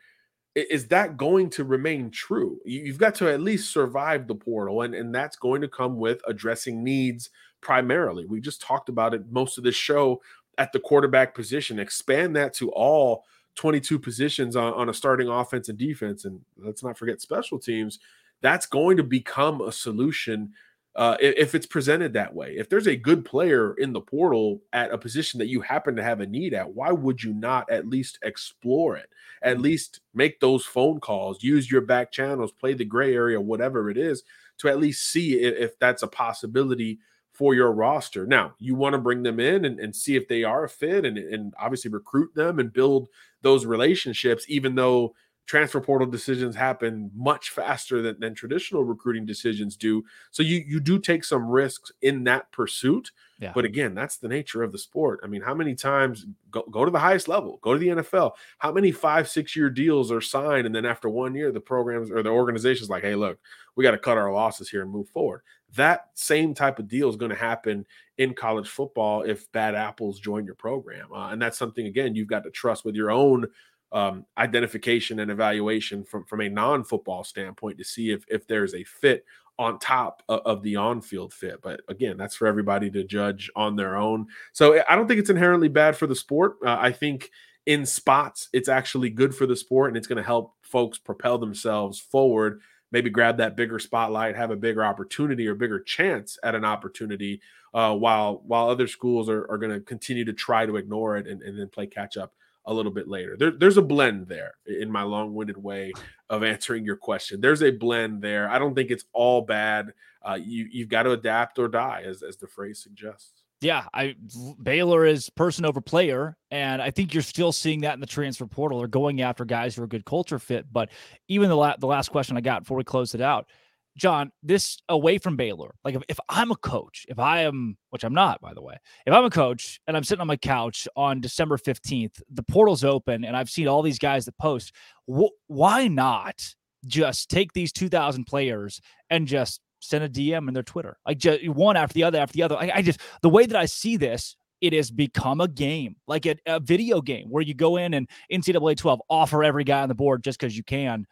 is 0.56 0.88
that 0.90 1.18
going 1.18 1.50
to 1.52 1.64
remain 1.64 2.12
true? 2.12 2.60
You've 2.66 2.98
got 2.98 3.16
to 3.16 3.32
at 3.32 3.42
least 3.42 3.72
survive 3.72 4.28
the 4.28 4.36
portal, 4.36 4.84
and, 4.84 4.94
and 4.94 5.14
that's 5.14 5.36
going 5.36 5.62
to 5.62 5.68
come 5.68 5.98
with 5.98 6.22
addressing 6.28 6.84
needs 6.84 7.30
primarily. 7.62 8.26
We 8.26 8.40
just 8.40 8.62
talked 8.62 8.90
about 8.90 9.14
it 9.14 9.32
most 9.32 9.58
of 9.58 9.64
this 9.64 9.76
show 9.76 10.22
at 10.58 10.72
the 10.72 10.80
quarterback 10.80 11.34
position. 11.34 11.80
Expand 11.80 12.36
that 12.36 12.54
to 12.56 12.70
all 12.72 13.26
22 13.56 13.98
positions 13.98 14.56
on, 14.56 14.74
on 14.74 14.90
a 14.90 14.94
starting 14.94 15.28
offense 15.28 15.70
and 15.70 15.78
defense. 15.78 16.26
And 16.26 16.42
let's 16.58 16.84
not 16.84 16.98
forget 16.98 17.22
special 17.22 17.58
teams 17.58 18.00
that's 18.44 18.66
going 18.68 18.98
to 18.98 19.04
become 19.04 19.62
a 19.62 19.72
solution 19.72 20.52
uh, 20.96 21.18
if 21.20 21.56
it's 21.56 21.66
presented 21.66 22.14
that 22.14 22.36
way. 22.36 22.56
If 22.56 22.70
there's 22.70 22.88
a 22.88 22.96
good 22.96 23.26
player 23.26 23.74
in 23.74 23.94
the 23.94 24.02
portal 24.02 24.62
at 24.74 24.92
a 24.92 24.98
position 24.98 25.40
that 25.40 25.48
you 25.48 25.62
happen 25.62 25.96
to 25.96 26.04
have 26.04 26.22
a 26.22 26.28
need 26.28 26.54
at, 26.54 26.74
why 26.74 26.92
would 26.92 27.24
you 27.24 27.34
not 27.34 27.70
at 27.72 27.88
least 27.88 28.20
explore 28.22 28.96
it? 28.96 29.10
At 29.42 29.58
mm. 29.58 29.62
least 29.62 30.02
make 30.14 30.40
those 30.40 30.66
phone 30.66 31.00
calls, 31.00 31.44
use 31.44 31.72
your 31.72 31.82
back 31.82 32.12
channels, 32.12 32.52
play 32.52 32.74
the 32.74 32.86
gray 32.86 33.16
area, 33.16 33.42
whatever 33.42 33.90
it 33.90 33.98
is, 33.98 34.24
to 34.60 34.70
at 34.70 34.80
least 34.80 35.10
see 35.10 35.40
if, 35.40 35.56
if 35.58 35.80
that's 35.80 36.04
a 36.04 36.08
possibility 36.08 37.00
for 37.32 37.56
your 37.56 37.72
roster. 37.72 38.28
Now, 38.28 38.54
you 38.60 38.76
want 38.76 38.94
to 38.94 39.00
bring 39.00 39.24
them 39.24 39.40
in 39.40 39.66
and, 39.66 39.80
and 39.80 39.96
see 39.96 40.16
if 40.16 40.28
they 40.28 40.44
are 40.44 40.66
a 40.66 40.70
fit 40.70 41.06
and, 41.06 41.18
and 41.18 41.54
obviously 41.60 41.90
recruit 41.90 42.36
them 42.36 42.60
and 42.60 42.72
build 42.72 43.10
those 43.42 43.66
relationships, 43.66 44.46
even 44.48 44.76
though 44.76 45.16
transfer 45.46 45.82
portal 45.82 46.08
decisions 46.08 46.56
happen 46.56 47.12
much 47.14 47.50
faster 47.50 48.02
than, 48.02 48.20
than 48.20 48.34
traditional 48.34 48.84
recruiting 48.84 49.26
decisions 49.26 49.76
do. 49.76 50.04
So 50.32 50.42
you 50.42 50.64
you 50.66 50.80
do 50.80 51.00
take 51.00 51.24
some 51.24 51.48
risks 51.48 51.92
in 52.02 52.24
that 52.26 52.52
pursuit. 52.52 53.12
Yeah. 53.40 53.52
But 53.54 53.66
again, 53.66 53.94
that's 53.94 54.18
the 54.18 54.30
nature 54.30 54.64
of 54.64 54.72
the 54.72 54.78
sport. 54.78 55.20
I 55.22 55.28
mean, 55.28 55.42
how 55.42 55.54
many 55.54 55.76
times 55.76 56.26
go, 56.50 56.64
go 56.72 56.86
to 56.86 56.92
the 56.92 57.00
highest 57.00 57.28
level, 57.28 57.60
go 57.62 57.74
to 57.74 57.80
the 57.80 57.88
NFL? 57.90 58.32
How 58.60 58.72
many 58.72 58.92
five, 58.92 59.28
six 59.28 59.54
year 59.56 59.70
deals 59.70 60.12
are 60.12 60.22
signed? 60.22 60.66
And 60.66 60.74
then 60.74 60.86
after 60.86 61.10
one 61.10 61.36
year, 61.36 61.52
the 61.52 61.60
programs 61.60 62.10
or 62.10 62.24
the 62.24 62.30
organization's 62.30 62.90
like, 62.90 63.04
hey, 63.04 63.16
look, 63.16 63.40
we 63.76 63.84
got 63.84 63.92
to 63.92 63.98
cut 63.98 64.18
our 64.18 64.32
losses 64.32 64.70
here 64.70 64.82
and 64.82 64.92
move 64.92 65.10
forward. 65.10 65.42
That 65.76 66.10
same 66.14 66.54
type 66.54 66.80
of 66.80 66.88
deal 66.88 67.10
is 67.10 67.16
going 67.16 67.32
to 67.32 67.38
happen 67.38 67.86
in 68.18 68.34
college 68.34 68.70
football 68.70 69.24
if 69.24 69.52
bad 69.52 69.76
apples 69.76 70.20
join 70.20 70.46
your 70.46 70.56
program. 70.56 71.12
Uh, 71.12 71.30
and 71.30 71.42
that's 71.42 71.58
something, 71.58 71.88
again, 71.88 72.16
you've 72.16 72.28
got 72.28 72.44
to 72.44 72.52
trust 72.52 72.86
with 72.86 72.96
your 72.96 73.12
own 73.12 73.48
um, 73.94 74.26
identification 74.38 75.20
and 75.20 75.32
evaluation 75.32 76.04
from, 76.04 76.26
from 76.26 76.42
a 76.42 76.50
non-football 76.50 77.24
standpoint 77.24 77.78
to 77.78 77.84
see 77.84 78.12
if, 78.12 78.26
if 78.28 78.48
there's 78.48 78.74
a 78.74 78.84
fit 78.84 79.26
on 79.60 79.78
top 79.78 80.24
of, 80.28 80.64
the 80.64 80.76
on-field 80.76 81.32
fit. 81.32 81.62
But 81.62 81.82
again, 81.88 82.18
that's 82.18 82.36
for 82.36 82.48
everybody 82.48 82.90
to 82.90 83.04
judge 83.04 83.52
on 83.56 83.76
their 83.76 83.96
own. 83.96 84.26
So 84.52 84.82
I 84.90 84.96
don't 84.96 85.08
think 85.08 85.20
it's 85.20 85.30
inherently 85.30 85.68
bad 85.68 85.96
for 85.96 86.08
the 86.08 86.16
sport. 86.16 86.58
Uh, 86.66 86.76
I 86.80 86.92
think 86.92 87.30
in 87.68 87.86
spots, 87.86 88.50
it's 88.52 88.68
actually 88.68 89.12
good 89.12 89.36
for 89.36 89.46
the 89.46 89.56
sport 89.56 89.90
and 89.90 89.98
it's 89.98 90.08
going 90.08 90.18
to 90.18 90.24
help 90.24 90.56
folks 90.64 90.98
propel 90.98 91.38
themselves 91.38 92.00
forward 92.00 92.62
maybe 92.94 93.10
grab 93.10 93.38
that 93.38 93.58
bigger 93.58 93.80
spotlight, 93.80 94.36
have 94.36 94.52
a 94.52 94.56
bigger 94.56 94.86
opportunity 94.86 95.48
or 95.48 95.56
bigger 95.56 95.80
chance 95.80 96.38
at 96.44 96.56
an 96.56 96.64
opportunity, 96.64 97.42
uh, 97.74 97.94
while 97.94 98.44
while 98.46 98.70
other 98.70 98.88
schools 98.88 99.28
are, 99.28 99.50
are 99.52 99.58
going 99.58 99.74
to 99.74 99.82
continue 99.82 100.24
to 100.24 100.32
try 100.32 100.66
to 100.66 100.78
ignore 100.78 101.18
it 101.18 101.28
and, 101.28 101.42
and 101.42 101.60
then 101.60 101.68
play 101.68 101.88
catch 101.88 102.16
up 102.16 102.34
a 102.66 102.74
little 102.74 102.92
bit 102.92 103.08
later. 103.08 103.36
There, 103.38 103.52
there's 103.52 103.78
a 103.78 103.82
blend 103.82 104.28
there 104.28 104.56
in 104.66 104.92
my 104.92 105.04
long-winded 105.04 105.58
way 105.58 105.92
of 106.30 106.44
answering 106.44 106.86
your 106.86 106.96
question. 106.96 107.42
There's 107.42 107.62
a 107.62 107.72
blend 107.72 108.22
there. 108.22 108.50
I 108.50 108.60
don't 108.60 108.74
think 108.76 108.92
it's 108.92 109.06
all 109.14 109.42
bad. 109.42 109.94
Uh, 110.22 110.40
you 110.42 110.68
you've 110.72 110.90
got 110.90 111.04
to 111.04 111.12
adapt 111.12 111.60
or 111.60 111.68
die, 111.68 112.04
as 112.06 112.24
as 112.24 112.38
the 112.38 112.48
phrase 112.48 112.82
suggests. 112.82 113.44
Yeah, 113.60 113.86
I 113.94 114.16
Baylor 114.62 115.06
is 115.06 115.30
person 115.30 115.66
over 115.66 115.80
player, 115.80 116.36
and 116.52 116.82
I 116.82 116.92
think 116.92 117.14
you're 117.14 117.24
still 117.24 117.52
seeing 117.52 117.82
that 117.82 117.94
in 117.94 118.00
the 118.00 118.06
transfer 118.06 118.46
portal. 118.46 118.80
They're 118.80 118.88
going 118.88 119.22
after 119.22 119.46
guys 119.46 119.76
who 119.76 119.82
are 119.82 119.86
a 119.86 119.90
good 119.90 120.06
culture 120.06 120.40
fit. 120.40 120.66
But 120.72 120.90
even 121.28 121.50
the 121.50 121.56
la- 121.56 121.78
the 121.78 121.88
last 121.88 122.10
question 122.10 122.36
I 122.36 122.42
got 122.42 122.64
before 122.64 122.78
we 122.78 122.84
close 122.84 123.16
it 123.16 123.22
out, 123.22 123.48
John, 123.96 124.32
this 124.42 124.80
away 124.90 125.18
from 125.18 125.36
Baylor, 125.36 125.76
like 125.84 125.96
if, 125.96 126.02
if 126.10 126.20
I'm 126.30 126.52
a 126.52 126.56
coach, 126.56 127.06
if 127.10 127.20
I 127.20 127.42
am, 127.42 127.78
which 127.92 128.04
I'm 128.04 128.14
not, 128.14 128.42
by 128.42 128.54
the 128.54 128.62
way, 128.62 128.76
if 129.06 129.14
I'm 129.14 129.26
a 129.26 129.30
coach 129.30 129.80
and 129.88 129.96
I'm 129.96 130.04
sitting 130.04 130.22
on 130.22 130.28
my 130.28 130.38
couch 130.38 130.88
on 130.96 131.22
December 131.22 131.58
15th, 131.58 132.22
the 132.32 132.44
portal's 132.44 132.84
open 132.84 133.24
and 133.24 133.38
I've 133.38 133.50
seen 133.50 133.68
all 133.68 133.82
these 133.82 134.00
guys 134.00 134.26
that 134.26 134.38
post, 134.38 134.74
wh- 135.12 135.34
why 135.48 135.88
not 135.88 136.44
just 136.88 137.30
take 137.30 137.54
these 137.54 137.72
2,000 137.72 138.26
players 138.26 138.82
and 139.10 139.28
just 139.28 139.62
send 139.80 140.04
a 140.04 140.10
DM 140.10 140.48
in 140.48 140.54
their 140.54 140.64
Twitter, 140.64 140.98
like 141.06 141.20
just 141.20 141.48
one 141.50 141.78
after 141.78 141.94
the 141.94 142.04
other 142.04 142.18
after 142.18 142.34
the 142.34 142.44
other. 142.44 142.58
I, 142.58 142.72
I 142.76 142.82
just, 142.82 143.00
the 143.22 143.30
way 143.30 143.46
that 143.46 143.56
I 143.56 143.66
see 143.66 143.98
this, 143.98 144.36
it 144.60 144.74
has 144.74 144.90
become 144.90 145.42
a 145.42 145.48
game, 145.48 145.98
like 146.08 146.26
a, 146.26 146.36
a 146.46 146.60
video 146.60 147.02
game 147.02 147.28
where 147.30 147.44
you 147.44 147.54
go 147.54 147.76
in 147.76 147.94
and 147.94 148.10
NCAA 148.32 148.78
12 148.78 149.02
offer 149.10 149.44
every 149.44 149.66
guy 149.66 149.82
on 149.82 149.90
the 149.90 149.96
board 149.96 150.24
just 150.24 150.40
because 150.40 150.56
you 150.56 150.64
can 150.64 151.06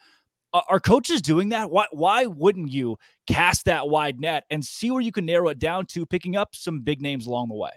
are 0.53 0.79
coaches 0.79 1.21
doing 1.21 1.49
that? 1.49 1.71
Why 1.71 1.85
why 1.91 2.25
wouldn't 2.25 2.71
you 2.71 2.97
cast 3.27 3.65
that 3.65 3.89
wide 3.89 4.19
net 4.19 4.45
and 4.49 4.63
see 4.63 4.91
where 4.91 5.01
you 5.01 5.11
can 5.11 5.25
narrow 5.25 5.49
it 5.49 5.59
down 5.59 5.85
to 5.87 6.05
picking 6.05 6.35
up 6.35 6.55
some 6.55 6.81
big 6.81 7.01
names 7.01 7.27
along 7.27 7.49
the 7.49 7.55
way? 7.55 7.71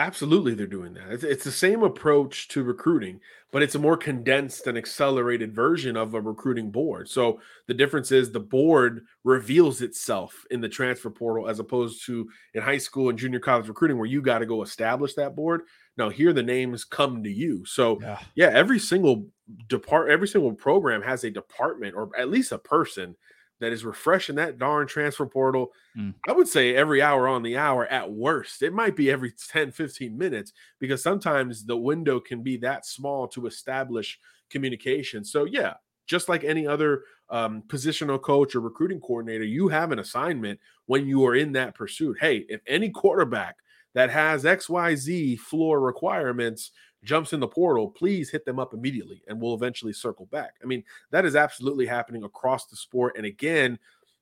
Absolutely, 0.00 0.54
they're 0.54 0.68
doing 0.68 0.94
that. 0.94 1.10
It's, 1.10 1.24
it's, 1.24 1.42
the 1.42 1.50
same 1.50 1.82
approach 1.82 2.46
to 2.48 2.62
recruiting, 2.62 3.18
but 3.50 3.64
it's 3.64 3.74
a 3.74 3.80
more 3.80 3.96
condensed 3.96 4.68
and 4.68 4.78
accelerated 4.78 5.52
version 5.52 5.96
of 5.96 6.14
a 6.14 6.20
recruiting 6.20 6.70
board. 6.70 7.08
So 7.08 7.40
the 7.66 7.74
difference 7.74 8.12
is 8.12 8.30
the 8.30 8.38
board 8.38 9.06
reveals 9.24 9.82
itself 9.82 10.44
in 10.52 10.60
the 10.60 10.68
transfer 10.68 11.10
portal 11.10 11.48
as 11.48 11.58
opposed 11.58 12.06
to 12.06 12.28
in 12.54 12.62
high 12.62 12.78
school 12.78 13.08
and 13.08 13.18
junior 13.18 13.40
college 13.40 13.66
recruiting 13.66 13.98
where 13.98 14.06
you 14.06 14.22
got 14.22 14.38
to 14.38 14.46
go 14.46 14.62
establish 14.62 15.14
that 15.14 15.34
board. 15.34 15.62
Now 15.98 16.08
here 16.08 16.32
the 16.32 16.42
names 16.42 16.84
come 16.84 17.22
to 17.24 17.30
you. 17.30 17.64
So 17.66 17.98
yeah, 18.00 18.18
yeah 18.34 18.50
every 18.52 18.78
single 18.78 19.26
depart 19.68 20.10
every 20.10 20.28
single 20.28 20.52
program 20.52 21.02
has 21.02 21.24
a 21.24 21.30
department 21.30 21.94
or 21.94 22.10
at 22.16 22.30
least 22.30 22.52
a 22.52 22.58
person 22.58 23.16
that 23.60 23.72
is 23.72 23.84
refreshing 23.84 24.36
that 24.36 24.58
darn 24.58 24.86
transfer 24.86 25.26
portal. 25.26 25.72
Mm. 25.96 26.14
I 26.28 26.32
would 26.32 26.48
say 26.48 26.74
every 26.74 27.02
hour 27.02 27.26
on 27.26 27.42
the 27.42 27.56
hour 27.56 27.86
at 27.86 28.10
worst. 28.10 28.62
It 28.62 28.72
might 28.72 28.96
be 28.96 29.10
every 29.10 29.32
10, 29.32 29.72
15 29.72 30.16
minutes 30.16 30.52
because 30.78 31.02
sometimes 31.02 31.64
the 31.64 31.76
window 31.76 32.20
can 32.20 32.42
be 32.42 32.56
that 32.58 32.86
small 32.86 33.26
to 33.28 33.46
establish 33.46 34.18
communication. 34.50 35.24
So, 35.24 35.44
yeah, 35.44 35.74
just 36.06 36.28
like 36.28 36.44
any 36.44 36.66
other 36.66 37.02
um, 37.30 37.62
positional 37.66 38.20
coach 38.20 38.54
or 38.54 38.60
recruiting 38.60 39.00
coordinator, 39.00 39.44
you 39.44 39.68
have 39.68 39.92
an 39.92 39.98
assignment 39.98 40.60
when 40.86 41.06
you 41.06 41.26
are 41.26 41.34
in 41.34 41.52
that 41.52 41.74
pursuit. 41.74 42.16
Hey, 42.20 42.46
if 42.48 42.60
any 42.66 42.90
quarterback 42.90 43.56
that 43.98 44.10
has 44.10 44.44
XYZ 44.44 45.40
floor 45.40 45.80
requirements 45.80 46.70
jumps 47.02 47.32
in 47.32 47.40
the 47.40 47.48
portal, 47.48 47.88
please 47.88 48.30
hit 48.30 48.44
them 48.44 48.60
up 48.60 48.72
immediately 48.72 49.20
and 49.26 49.40
we'll 49.40 49.54
eventually 49.54 49.92
circle 49.92 50.26
back. 50.26 50.54
I 50.62 50.66
mean, 50.66 50.84
that 51.10 51.24
is 51.24 51.34
absolutely 51.34 51.84
happening 51.84 52.22
across 52.22 52.66
the 52.66 52.76
sport. 52.76 53.16
And 53.16 53.26
again, 53.26 53.76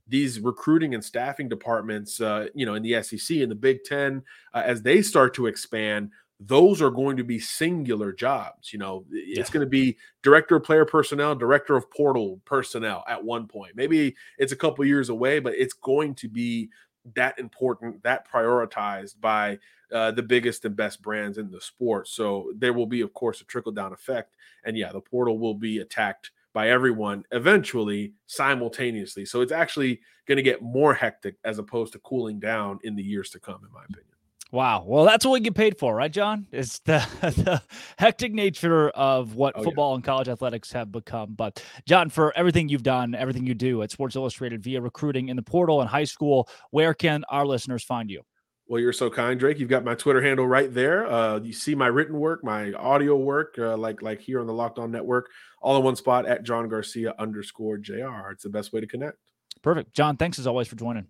these 0.08 0.40
recruiting 0.40 0.94
and 0.94 1.04
staffing 1.04 1.46
departments, 1.46 2.22
uh, 2.22 2.46
you 2.54 2.64
know, 2.64 2.74
in 2.74 2.82
the 2.82 3.02
SEC 3.02 3.36
and 3.36 3.50
the 3.50 3.54
Big 3.54 3.84
Ten, 3.84 4.22
uh, 4.54 4.62
as 4.64 4.80
they 4.80 5.02
start 5.02 5.34
to 5.34 5.46
expand, 5.46 6.10
those 6.40 6.80
are 6.80 6.90
going 6.90 7.18
to 7.18 7.24
be 7.24 7.38
singular 7.38 8.12
jobs. 8.12 8.72
You 8.72 8.78
know, 8.78 9.04
it's 9.10 9.38
yeah. 9.38 9.52
going 9.52 9.64
to 9.64 9.70
be 9.70 9.96
director 10.22 10.56
of 10.56 10.64
player 10.64 10.84
personnel, 10.84 11.34
director 11.34 11.76
of 11.76 11.90
portal 11.90 12.40
personnel 12.44 13.04
at 13.08 13.22
one 13.22 13.46
point. 13.46 13.74
Maybe 13.74 14.14
it's 14.38 14.52
a 14.52 14.56
couple 14.56 14.84
years 14.84 15.08
away, 15.08 15.38
but 15.38 15.54
it's 15.54 15.74
going 15.74 16.14
to 16.16 16.28
be 16.28 16.70
that 17.14 17.38
important, 17.38 18.02
that 18.02 18.30
prioritized 18.30 19.20
by 19.20 19.58
uh, 19.92 20.10
the 20.10 20.22
biggest 20.22 20.64
and 20.64 20.76
best 20.76 21.00
brands 21.02 21.38
in 21.38 21.50
the 21.50 21.60
sport. 21.60 22.08
So 22.08 22.52
there 22.56 22.72
will 22.72 22.86
be, 22.86 23.02
of 23.02 23.14
course, 23.14 23.40
a 23.40 23.44
trickle 23.44 23.72
down 23.72 23.92
effect. 23.92 24.36
And 24.64 24.76
yeah, 24.76 24.92
the 24.92 25.00
portal 25.00 25.38
will 25.38 25.54
be 25.54 25.78
attacked 25.78 26.32
by 26.52 26.70
everyone 26.70 27.24
eventually 27.32 28.14
simultaneously. 28.26 29.26
So 29.26 29.42
it's 29.42 29.52
actually 29.52 30.00
going 30.26 30.36
to 30.36 30.42
get 30.42 30.62
more 30.62 30.94
hectic 30.94 31.36
as 31.44 31.58
opposed 31.58 31.92
to 31.92 31.98
cooling 32.00 32.40
down 32.40 32.78
in 32.82 32.96
the 32.96 33.02
years 33.02 33.30
to 33.30 33.38
come, 33.38 33.60
in 33.64 33.72
my 33.72 33.84
opinion. 33.84 34.15
Wow. 34.52 34.84
Well, 34.86 35.04
that's 35.04 35.24
what 35.24 35.32
we 35.32 35.40
get 35.40 35.54
paid 35.54 35.76
for, 35.76 35.94
right, 35.94 36.10
John? 36.10 36.46
It's 36.52 36.78
the, 36.80 37.04
the 37.20 37.62
hectic 37.98 38.32
nature 38.32 38.90
of 38.90 39.34
what 39.34 39.54
oh, 39.56 39.64
football 39.64 39.90
yeah. 39.90 39.96
and 39.96 40.04
college 40.04 40.28
athletics 40.28 40.72
have 40.72 40.92
become. 40.92 41.34
But, 41.34 41.62
John, 41.86 42.10
for 42.10 42.36
everything 42.36 42.68
you've 42.68 42.84
done, 42.84 43.14
everything 43.14 43.46
you 43.46 43.54
do 43.54 43.82
at 43.82 43.90
Sports 43.90 44.14
Illustrated 44.14 44.62
via 44.62 44.80
recruiting 44.80 45.28
in 45.28 45.36
the 45.36 45.42
portal 45.42 45.80
and 45.80 45.90
high 45.90 46.04
school, 46.04 46.48
where 46.70 46.94
can 46.94 47.24
our 47.28 47.44
listeners 47.44 47.82
find 47.82 48.08
you? 48.08 48.22
Well, 48.68 48.80
you're 48.80 48.92
so 48.92 49.10
kind, 49.10 49.38
Drake. 49.38 49.60
You've 49.60 49.68
got 49.68 49.84
my 49.84 49.94
Twitter 49.94 50.20
handle 50.20 50.46
right 50.46 50.72
there. 50.72 51.06
Uh, 51.06 51.38
you 51.38 51.52
see 51.52 51.76
my 51.76 51.86
written 51.86 52.18
work, 52.18 52.42
my 52.42 52.72
audio 52.72 53.16
work, 53.16 53.54
uh, 53.58 53.76
like 53.76 54.02
like 54.02 54.20
here 54.20 54.40
on 54.40 54.48
the 54.48 54.52
Locked 54.52 54.80
On 54.80 54.90
Network, 54.90 55.30
all 55.62 55.76
in 55.76 55.84
one 55.84 55.94
spot 55.94 56.26
at 56.26 56.42
John 56.42 56.68
Garcia 56.68 57.14
underscore 57.16 57.78
Jr. 57.78 58.30
It's 58.32 58.42
the 58.42 58.50
best 58.50 58.72
way 58.72 58.80
to 58.80 58.86
connect. 58.88 59.18
Perfect, 59.62 59.94
John. 59.94 60.16
Thanks 60.16 60.40
as 60.40 60.48
always 60.48 60.66
for 60.66 60.74
joining. 60.74 61.06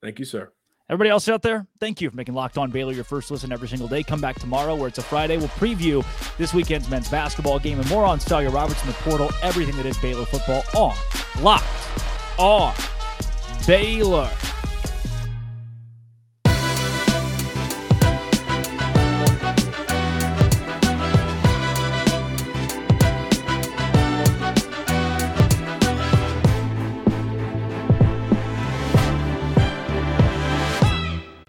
Thank 0.00 0.18
you, 0.18 0.24
sir. 0.24 0.50
Everybody 0.90 1.10
else 1.10 1.28
out 1.28 1.42
there, 1.42 1.66
thank 1.80 2.00
you 2.00 2.08
for 2.08 2.16
making 2.16 2.32
Locked 2.32 2.56
On 2.56 2.70
Baylor 2.70 2.94
your 2.94 3.04
first 3.04 3.30
listen 3.30 3.52
every 3.52 3.68
single 3.68 3.88
day. 3.88 4.02
Come 4.02 4.22
back 4.22 4.36
tomorrow 4.40 4.74
where 4.74 4.88
it's 4.88 4.96
a 4.96 5.02
Friday. 5.02 5.36
We'll 5.36 5.48
preview 5.48 6.02
this 6.38 6.54
weekend's 6.54 6.88
men's 6.88 7.10
basketball 7.10 7.58
game 7.58 7.78
and 7.78 7.86
more 7.90 8.06
on 8.06 8.18
Stallion 8.18 8.54
Roberts 8.54 8.80
in 8.80 8.88
the 8.88 8.94
portal. 8.94 9.30
Everything 9.42 9.76
that 9.76 9.84
is 9.84 9.98
Baylor 9.98 10.24
football 10.24 10.62
on 10.74 10.96
Locked 11.42 11.66
On 12.38 12.74
Baylor. 13.66 14.30